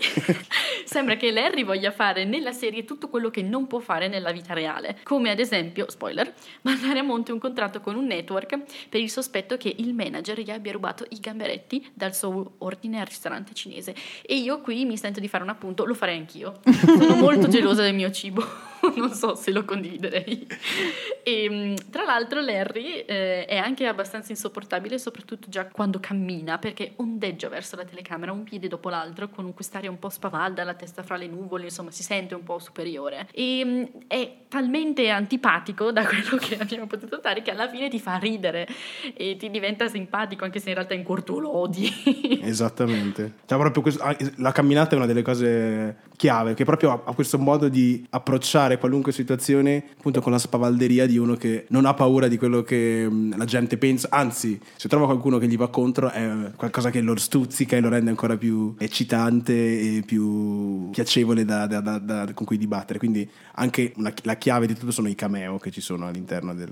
Sembra 0.84 1.16
che 1.16 1.30
Larry 1.32 1.64
voglia 1.64 1.90
fare 1.90 2.24
nella 2.24 2.52
serie 2.52 2.84
tutto 2.84 3.08
quello 3.08 3.30
che 3.30 3.42
non 3.42 3.66
può 3.66 3.80
fare 3.80 4.08
nella 4.08 4.32
vita 4.32 4.54
reale. 4.54 4.98
Come 5.02 5.30
ad 5.30 5.38
esempio, 5.38 5.90
spoiler, 5.90 6.32
mandare 6.62 7.00
a 7.00 7.02
monte 7.02 7.32
un 7.32 7.38
contratto 7.38 7.80
con 7.80 7.96
un 7.96 8.06
network 8.06 8.58
per 8.88 9.00
il 9.00 9.10
sospetto 9.10 9.56
che 9.56 9.74
il 9.76 9.91
manager 9.92 10.40
gli 10.40 10.50
abbia 10.50 10.72
rubato 10.72 11.06
i 11.10 11.20
gamberetti 11.20 11.90
dal 11.94 12.14
suo 12.14 12.54
ordine 12.58 13.00
al 13.00 13.06
ristorante 13.06 13.54
cinese. 13.54 13.94
E 14.22 14.36
io 14.36 14.60
qui 14.60 14.84
mi 14.84 14.96
sento 14.96 15.20
di 15.20 15.28
fare 15.28 15.44
un 15.44 15.50
appunto, 15.50 15.84
lo 15.84 15.94
farei 15.94 16.18
anch'io. 16.18 16.60
Sono 16.98 17.16
molto 17.16 17.48
gelosa 17.48 17.82
del 17.82 17.94
mio 17.94 18.10
cibo. 18.10 18.70
non 18.96 19.12
so 19.12 19.34
se 19.34 19.50
lo 19.50 19.64
condividerei. 19.64 20.46
E, 21.22 21.48
mh, 21.50 21.90
tra 21.90 22.04
l'altro 22.04 22.40
Larry 22.40 23.00
eh, 23.06 23.44
è 23.44 23.56
anche 23.56 23.86
abbastanza 23.86 24.32
insopportabile, 24.32 24.98
soprattutto 24.98 25.48
già 25.48 25.66
quando 25.66 26.00
cammina, 26.00 26.58
perché 26.58 26.92
ondeggia 26.96 27.48
verso 27.48 27.76
la 27.76 27.84
telecamera 27.84 28.32
un 28.32 28.42
piede 28.44 28.68
dopo 28.68 28.88
l'altro, 28.88 29.28
con 29.28 29.54
quest'aria 29.54 29.90
un 29.90 29.98
po' 29.98 30.08
spavalda, 30.08 30.64
la 30.64 30.74
testa 30.74 31.02
fra 31.02 31.16
le 31.16 31.26
nuvole, 31.26 31.64
insomma 31.64 31.90
si 31.90 32.02
sente 32.02 32.34
un 32.34 32.42
po' 32.42 32.58
superiore. 32.58 33.28
E 33.32 33.64
mh, 33.64 33.88
è 34.08 34.32
talmente 34.48 35.08
antipatico 35.08 35.92
da 35.92 36.04
quello 36.04 36.36
che 36.36 36.58
abbiamo 36.58 36.86
potuto 36.86 37.16
notare 37.16 37.42
che 37.42 37.50
alla 37.50 37.68
fine 37.68 37.88
ti 37.88 37.98
fa 38.00 38.16
ridere 38.16 38.66
e 39.14 39.36
ti 39.36 39.50
diventa 39.50 39.88
simpatico, 39.88 40.44
anche 40.44 40.58
se 40.58 40.68
in 40.70 40.74
realtà 40.74 40.94
in 40.94 41.02
cuor 41.02 41.22
tu 41.22 41.38
lo 41.40 41.56
odi. 41.56 42.40
Esattamente. 42.42 43.32
Cioè, 43.46 43.58
proprio 43.58 43.82
questo- 43.82 44.02
ah, 44.02 44.16
la 44.36 44.52
camminata 44.52 44.94
è 44.94 44.96
una 44.96 45.06
delle 45.06 45.22
cose 45.22 45.96
chiave, 46.22 46.54
che 46.54 46.64
proprio 46.64 47.02
ha, 47.04 47.14
questo 47.14 47.36
modo 47.36 47.68
di 47.68 48.06
approcciare 48.10 48.78
qualunque 48.78 49.10
situazione 49.10 49.82
appunto 49.98 50.20
con 50.20 50.30
la 50.30 50.38
spavalderia 50.38 51.04
di 51.04 51.18
uno 51.18 51.34
che 51.34 51.64
non 51.70 51.84
ha 51.84 51.94
paura 51.94 52.28
di 52.28 52.36
quello 52.38 52.62
che 52.62 53.08
mh, 53.10 53.36
la 53.36 53.44
gente 53.44 53.76
pensa, 53.76 54.06
anzi, 54.12 54.56
se 54.76 54.86
trova 54.88 55.06
qualcuno 55.06 55.38
che 55.38 55.48
gli 55.48 55.56
va 55.56 55.68
contro 55.68 56.10
è 56.12 56.52
qualcosa 56.54 56.90
che 56.90 57.00
lo 57.00 57.16
stuzzica 57.16 57.76
e 57.76 57.80
lo 57.80 57.88
rende 57.88 58.10
ancora 58.10 58.36
più 58.36 58.72
eccitante 58.78 59.52
e 59.96 60.02
più 60.06 60.90
piacevole 60.90 61.44
da- 61.44 61.66
da- 61.66 61.80
da- 61.80 62.30
con 62.34 62.46
cui 62.46 62.56
dibattere. 62.56 63.00
Quindi 63.00 63.28
anche 63.56 63.92
una- 63.96 64.12
la 64.22 64.36
chiave 64.36 64.68
di 64.68 64.74
tutto 64.74 64.92
sono 64.92 65.08
i 65.08 65.16
cameo 65.16 65.58
che 65.58 65.72
ci 65.72 65.80
sono 65.80 66.06
all'interno 66.06 66.54
del- 66.54 66.70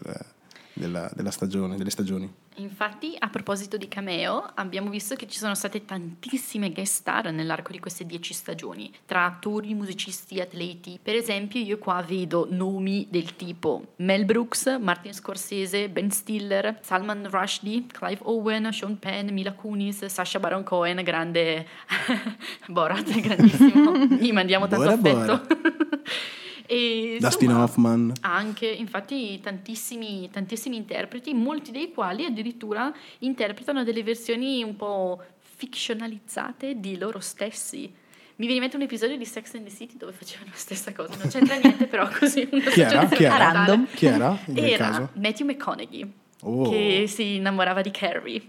della, 0.73 1.11
della 1.15 1.31
stagione, 1.31 1.77
delle 1.77 1.91
stagioni. 1.91 2.33
Infatti, 2.57 3.17
a 3.19 3.29
proposito 3.29 3.77
di 3.77 3.89
cameo, 3.89 4.51
abbiamo 4.55 4.91
visto 4.91 5.15
che 5.15 5.27
ci 5.27 5.39
sono 5.39 5.55
state 5.55 5.85
tantissime 5.85 6.73
guest 6.73 6.95
star 6.95 7.33
nell'arco 7.33 7.73
di 7.73 7.79
queste 7.79 8.05
dieci 8.05 8.35
stagioni, 8.35 8.93
tra 9.07 9.25
attori, 9.25 9.73
musicisti, 9.73 10.41
atleti. 10.41 10.99
Per 11.03 11.15
esempio, 11.15 11.61
io 11.61 11.79
qua 11.79 12.03
vedo 12.03 12.47
nomi 12.51 13.07
del 13.09 13.37
tipo 13.37 13.93
Mel 13.97 14.25
Brooks, 14.25 14.79
Martin 14.81 15.15
Scorsese, 15.15 15.89
Ben 15.89 16.11
Stiller, 16.11 16.79
Salman 16.83 17.29
Rushdie, 17.31 17.87
Clive 17.87 18.21
Owen, 18.25 18.71
Sean 18.73 18.99
Penn, 18.99 19.31
Mila 19.31 19.53
Kunis, 19.53 20.05
Sasha 20.07 20.39
Baron 20.39 20.65
Cohen, 20.65 21.03
grande 21.03 21.67
Borat, 22.69 23.09
grandissimo. 23.21 23.97
Gli 23.97 24.33
mandiamo 24.33 24.67
tanto 24.67 24.97
Bora, 24.97 25.39
affetto. 25.39 25.60
E, 26.71 27.17
Dustin 27.19 27.49
insomma, 27.49 27.65
Hoffman. 27.65 28.13
anche, 28.21 28.67
infatti, 28.67 29.41
tantissimi, 29.41 30.31
tantissimi 30.31 30.77
interpreti, 30.77 31.35
molti 31.35 31.73
dei 31.73 31.91
quali 31.93 32.25
addirittura 32.25 32.93
interpretano 33.19 33.83
delle 33.83 34.05
versioni 34.05 34.63
un 34.63 34.77
po' 34.77 35.21
fictionalizzate 35.41 36.79
di 36.79 36.97
loro 36.97 37.19
stessi. 37.19 37.81
Mi 38.37 38.47
viene 38.47 38.55
in 38.55 38.61
mente 38.61 38.77
un 38.77 38.83
episodio 38.83 39.17
di 39.17 39.25
Sex 39.25 39.55
and 39.55 39.65
the 39.67 39.71
City 39.75 39.97
dove 39.97 40.13
facevano 40.13 40.51
la 40.51 40.57
stessa 40.57 40.93
cosa, 40.95 41.15
non 41.17 41.29
c'entra 41.29 41.57
niente, 41.61 41.87
però 41.87 42.09
così. 42.09 42.49
Chi 42.49 42.81
era? 42.81 43.07
Chi 43.07 43.25
era? 43.25 43.37
Random. 43.37 43.87
Chi 43.93 44.07
era 44.07 44.39
Era 44.55 44.77
caso? 44.77 45.11
Matthew 45.15 45.47
McConaughey, 45.47 46.13
Oh. 46.43 46.71
che 46.71 47.05
si 47.07 47.35
innamorava 47.37 47.83
di 47.83 47.91
Carrie. 47.91 48.41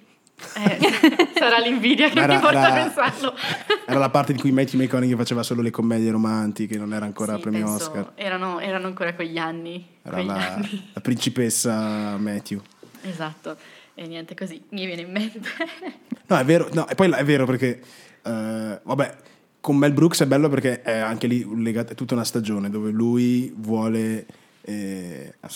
Eh, 0.53 1.29
sarà 1.37 1.59
l'invidia 1.59 2.09
che 2.09 2.19
Ma 2.19 2.27
mi 2.27 2.31
era- 2.33 2.41
porta 2.41 2.59
a 2.61 2.71
era- 2.77 2.83
pensarlo. 2.83 3.33
Era 3.91 3.99
la 3.99 4.09
parte 4.09 4.31
in 4.31 4.39
cui 4.39 4.51
Matthew 4.51 4.79
McConaughey 4.79 5.17
faceva 5.17 5.43
solo 5.43 5.61
le 5.61 5.69
commedie 5.69 6.11
romantiche, 6.11 6.77
non 6.77 6.93
era 6.93 7.03
ancora 7.05 7.35
Sì, 7.35 7.41
premio 7.41 7.69
Oscar. 7.73 8.11
Erano, 8.15 8.59
erano 8.59 8.87
ancora 8.87 9.13
quegli 9.13 9.37
anni. 9.37 9.85
Era 10.01 10.15
quegli 10.15 10.27
la, 10.27 10.53
anni. 10.53 10.89
la 10.93 11.01
principessa 11.01 12.15
Matthew. 12.17 12.61
Esatto, 13.01 13.57
e 13.95 14.07
niente 14.07 14.33
così, 14.35 14.61
mi 14.69 14.85
viene 14.85 15.01
in 15.01 15.11
mente. 15.11 15.39
No, 16.31 16.37
è 16.37 16.45
vero, 16.45 16.69
no, 16.71 16.87
e 16.87 16.95
poi 16.95 17.11
è 17.11 17.25
vero 17.25 17.45
perché, 17.45 17.81
eh, 18.23 18.79
vabbè, 18.81 19.15
con 19.59 19.75
Mel 19.75 19.91
Brooks 19.91 20.21
è 20.21 20.25
bello 20.25 20.47
perché 20.47 20.81
è 20.81 20.97
anche 20.99 21.27
lì 21.27 21.45
legata, 21.61 21.91
è 21.91 21.95
tutta 21.95 22.13
una 22.13 22.23
stagione 22.23 22.69
dove 22.69 22.89
lui 22.91 23.53
vuole, 23.57 24.25
eh, 24.61 25.00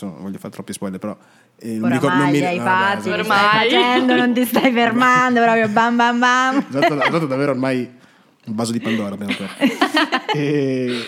non 0.01 0.21
voglio 0.21 0.38
fare 0.38 0.53
troppi 0.53 0.73
spoiler, 0.73 0.99
però... 0.99 1.17
eh, 1.60 1.77
non 1.77 1.91
ricordo- 1.91 2.17
non 2.17 2.29
mi- 2.29 2.39
hai 2.43 2.58
no, 2.58 2.63
dai, 2.63 2.95
li 2.95 2.99
esatto. 2.99 3.10
Ormai. 3.12 3.25
stai 3.25 3.69
facendo, 3.69 4.15
non 4.15 4.34
ti 4.34 4.45
stai 4.45 4.71
fermando, 4.71 5.41
proprio 5.41 5.67
bam 5.69 5.95
bam 5.95 6.19
bam. 6.19 6.65
Esatto, 6.69 6.93
esatto, 7.01 7.25
davvero 7.27 7.51
ormai 7.51 7.89
un 8.47 8.55
vaso 8.55 8.71
di 8.71 8.79
Pandora 8.79 9.13
abbiamo 9.15 9.31
aperto. 9.34 9.63
E- 10.36 11.05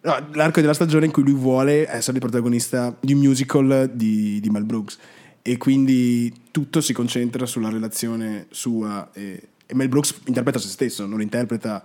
no, 0.00 0.16
l'arco 0.32 0.60
della 0.62 0.72
stagione 0.72 1.04
in 1.06 1.12
cui 1.12 1.22
lui 1.22 1.34
vuole 1.34 1.86
essere 1.88 2.16
il 2.16 2.22
protagonista 2.22 2.96
di 2.98 3.12
un 3.12 3.18
musical 3.20 3.90
di, 3.92 4.40
di 4.40 4.48
Mel 4.50 4.64
Brooks 4.64 4.98
e 5.42 5.58
quindi 5.58 6.32
tutto 6.50 6.80
si 6.80 6.92
concentra 6.92 7.44
sulla 7.46 7.68
relazione 7.68 8.46
sua 8.50 9.10
e, 9.12 9.48
e 9.66 9.74
Mel 9.74 9.88
Brooks 9.88 10.20
interpreta 10.24 10.58
se 10.58 10.68
stesso, 10.68 11.04
non 11.06 11.20
interpreta 11.20 11.84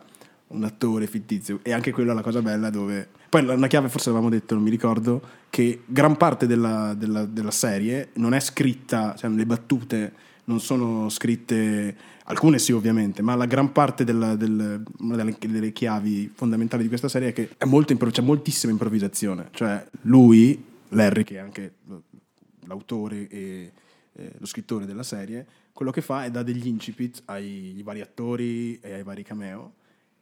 un 0.50 0.64
attore 0.64 1.08
fittizio. 1.08 1.60
E 1.64 1.74
anche 1.74 1.92
quella 1.92 2.12
è 2.12 2.16
la 2.16 2.22
cosa 2.22 2.42
bella 2.42 2.70
dove 2.70 3.10
poi 3.30 3.46
una 3.46 3.68
chiave 3.68 3.90
forse 3.90 4.10
avevamo 4.10 4.30
detto 4.30 4.54
non 4.54 4.64
mi 4.64 4.70
ricordo 4.70 5.22
che 5.50 5.82
gran 5.86 6.16
parte 6.16 6.48
della, 6.48 6.94
della- 6.94 7.26
della 7.26 7.52
serie 7.52 8.10
non 8.14 8.34
è 8.34 8.40
scritta 8.40 9.16
cioè 9.18 9.30
le 9.30 9.46
battute 9.46 10.14
non 10.46 10.62
sono 10.62 11.10
scritte 11.10 11.96
alcune 12.26 12.58
sì 12.58 12.72
ovviamente 12.72 13.22
ma 13.22 13.36
la 13.36 13.46
gran 13.46 13.74
parte 13.74 14.06
della- 14.06 14.36
del- 14.36 14.82
una 15.00 15.16
delle, 15.18 15.36
delle 15.40 15.74
chiavi 15.74 16.32
fondamentali 16.34 16.84
di 16.84 16.88
questa 16.88 17.10
serie 17.10 17.30
è 17.30 17.34
che 17.34 17.50
è 17.58 17.66
molto 17.66 17.96
c'è 17.96 18.22
moltissima 18.22 18.72
improvvisazione. 18.72 19.50
Cioè 19.52 19.86
lui 20.04 20.64
Larry 20.90 21.24
che 21.24 21.36
è 21.36 21.40
anche 21.40 21.74
l'autore 22.66 23.28
e 23.28 23.72
eh, 24.14 24.32
lo 24.38 24.46
scrittore 24.46 24.86
della 24.86 25.04
serie 25.04 25.46
quello 25.74 25.92
che 25.92 26.02
fa 26.02 26.24
è 26.24 26.32
dà 26.32 26.44
degli 26.44 26.68
incipit 26.68 27.24
ai 27.26 27.82
vari 27.84 28.02
attori 28.02 28.80
e 28.80 28.94
ai 28.94 29.04
vari 29.04 29.24
cameo 29.24 29.74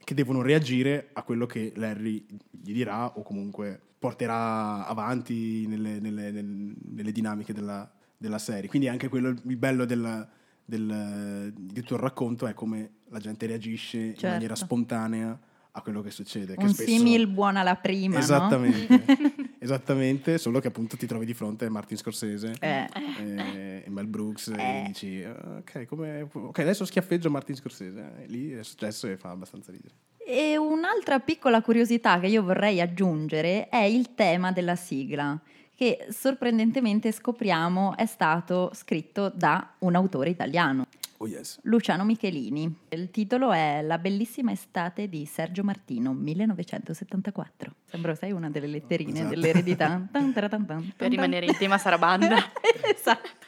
che 0.03 0.13
devono 0.13 0.41
reagire 0.41 1.09
a 1.13 1.23
quello 1.23 1.45
che 1.45 1.71
Larry 1.75 2.25
gli 2.51 2.73
dirà 2.73 3.07
o 3.17 3.21
comunque 3.23 3.79
porterà 3.97 4.85
avanti 4.87 5.65
nelle, 5.67 5.99
nelle- 5.99 6.31
nel- 6.31 6.73
nelle 6.91 7.11
dinamiche 7.11 7.53
della, 7.53 7.89
della 8.17 8.37
serie. 8.37 8.69
Quindi 8.69 8.87
anche 8.87 9.07
quello, 9.09 9.29
il 9.29 9.57
bello 9.57 9.85
della- 9.85 10.27
del, 10.63 11.51
di 11.55 11.81
tutto 11.81 11.95
il 11.95 11.99
racconto 12.01 12.47
è 12.47 12.53
come 12.53 12.89
la 13.09 13.19
gente 13.19 13.45
reagisce 13.45 13.97
in 13.97 14.11
Certo. 14.13 14.27
maniera 14.27 14.55
spontanea 14.55 15.39
a 15.71 15.81
quello 15.81 16.01
che 16.01 16.09
succede. 16.11 16.55
che 16.55 16.63
Un 16.63 16.73
spesso- 16.73 16.89
simil 16.89 17.27
buona 17.27 17.61
la 17.63 17.75
prima, 17.75 18.15
no? 18.15 18.19
Esattamente. 18.19 19.05
Esattamente, 19.59 20.37
solo 20.37 20.59
che 20.59 20.67
appunto 20.67 20.95
ti 20.95 21.05
trovi 21.07 21.25
di 21.25 21.33
fronte 21.33 21.65
a 21.65 21.69
Martin 21.71 21.97
Scorsese 21.97 22.55
Eh. 22.59 22.87
eh, 23.19 23.64
Mel 23.95 24.07
Brooks 24.07 24.47
Eh. 24.49 24.53
e 24.61 24.83
dici 24.87 25.23
ok, 25.23 25.85
come- 25.85 26.27
ok, 26.31 26.59
adesso 26.59 26.85
schiaffeggio 26.85 27.31
Martin 27.31 27.55
Scorsese. 27.55 28.11
E 28.21 28.25
lì 28.27 28.51
è 28.51 28.63
successo 28.63 29.07
e 29.07 29.17
fa 29.17 29.29
abbastanza 29.31 29.71
ridere. 29.71 29.93
E 30.27 30.57
un'altra 30.57 31.19
piccola 31.19 31.61
curiosità 31.61 32.19
che 32.19 32.27
io 32.27 32.43
vorrei 32.43 32.81
aggiungere 32.81 33.69
è 33.69 33.77
il 33.83 34.15
tema 34.15 34.51
della 34.51 34.75
sigla, 34.75 35.39
che 35.75 36.07
sorprendentemente 36.09 37.11
scopriamo 37.11 37.95
è 37.95 38.05
stato 38.05 38.71
scritto 38.73 39.29
da 39.33 39.73
un 39.79 39.95
autore 39.95 40.29
italiano, 40.29 40.87
Oh 41.17 41.27
yes. 41.27 41.59
Luciano 41.63 42.03
Michelini. 42.03 42.75
Il 42.89 43.09
titolo 43.09 43.53
è 43.53 43.81
La 43.81 43.97
bellissima 43.99 44.51
estate 44.51 45.07
di 45.07 45.25
Sergio 45.25 45.63
Martino, 45.63 46.11
1974. 46.13 47.73
Sembra, 47.85 48.15
sai, 48.15 48.31
una 48.33 48.49
delle 48.49 48.67
letterine 48.67 49.11
Esatto. 49.19 49.29
dell'eredità. 49.29 50.05
Tan, 50.11 50.33
taratan, 50.33 50.65
tan, 50.65 50.81
Per 50.81 50.93
tan, 50.97 51.09
rimanere 51.09 51.45
in 51.45 51.55
tema 51.57 51.77
Sarabanda. 51.77 52.35
esatto. 52.93 53.44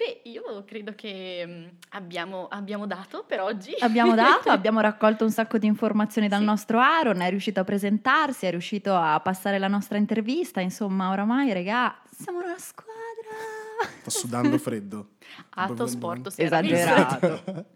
Beh, 0.00 0.22
io 0.30 0.64
credo 0.66 0.94
che 0.96 1.44
mm, 1.46 1.64
abbiamo, 1.90 2.48
abbiamo 2.48 2.86
dato 2.86 3.22
per 3.26 3.40
oggi. 3.40 3.74
Abbiamo 3.80 4.14
dato, 4.16 4.48
abbiamo 4.48 4.80
raccolto 4.80 5.24
un 5.24 5.30
sacco 5.30 5.58
di 5.58 5.66
informazioni 5.66 6.26
dal 6.26 6.38
Sì. 6.38 6.46
nostro 6.46 6.78
Aaron, 6.80 7.20
è 7.20 7.28
riuscito 7.28 7.60
a 7.60 7.64
presentarsi, 7.64 8.46
è 8.46 8.50
riuscito 8.50 8.96
a 8.96 9.20
passare 9.20 9.58
la 9.58 9.68
nostra 9.68 9.98
intervista, 9.98 10.62
insomma 10.62 11.10
oramai 11.10 11.52
regà, 11.52 11.94
siamo 12.10 12.38
una 12.38 12.56
squadra. 12.56 12.94
Sto 14.00 14.08
sudando 14.10 14.56
freddo. 14.56 15.08
Atto 15.50 15.86
sporto 15.86 16.32
Esagerato. 16.34 17.66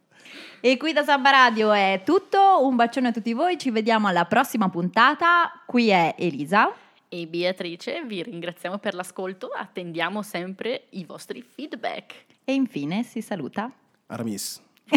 E 0.63 0.79
qui 0.79 0.95
da 0.95 1.03
Samba 1.03 1.29
Radio 1.29 1.73
è 1.73 2.01
tutto, 2.07 2.67
un 2.67 2.75
bacione 2.75 3.09
a 3.09 3.13
tutti 3.13 3.35
voi, 3.35 3.59
ci 3.59 3.71
vediamo 3.71 4.09
alla 4.09 4.25
prossima 4.25 4.71
puntata, 4.71 5.63
qui 5.67 5.91
è 5.91 6.15
Elisa. 6.17 6.73
E 7.15 7.29
Beatrice, 7.29 8.03
vi 8.05 8.25
ringraziamo 8.25 8.79
per 8.79 8.95
l'ascolto, 8.95 9.47
attendiamo 9.47 10.21
sempre 10.23 10.87
i 10.91 11.05
vostri 11.05 11.43
feedback. 11.43 12.25
E 12.43 12.53
infine 12.53 13.05
si 13.05 13.21
saluta. 13.21 13.71
Aramis. 14.07 14.61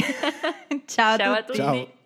Ciao, 0.88 1.16
Ciao 1.16 1.34
a 1.34 1.44
tutti. 1.44 1.58
Ciao. 1.58 1.97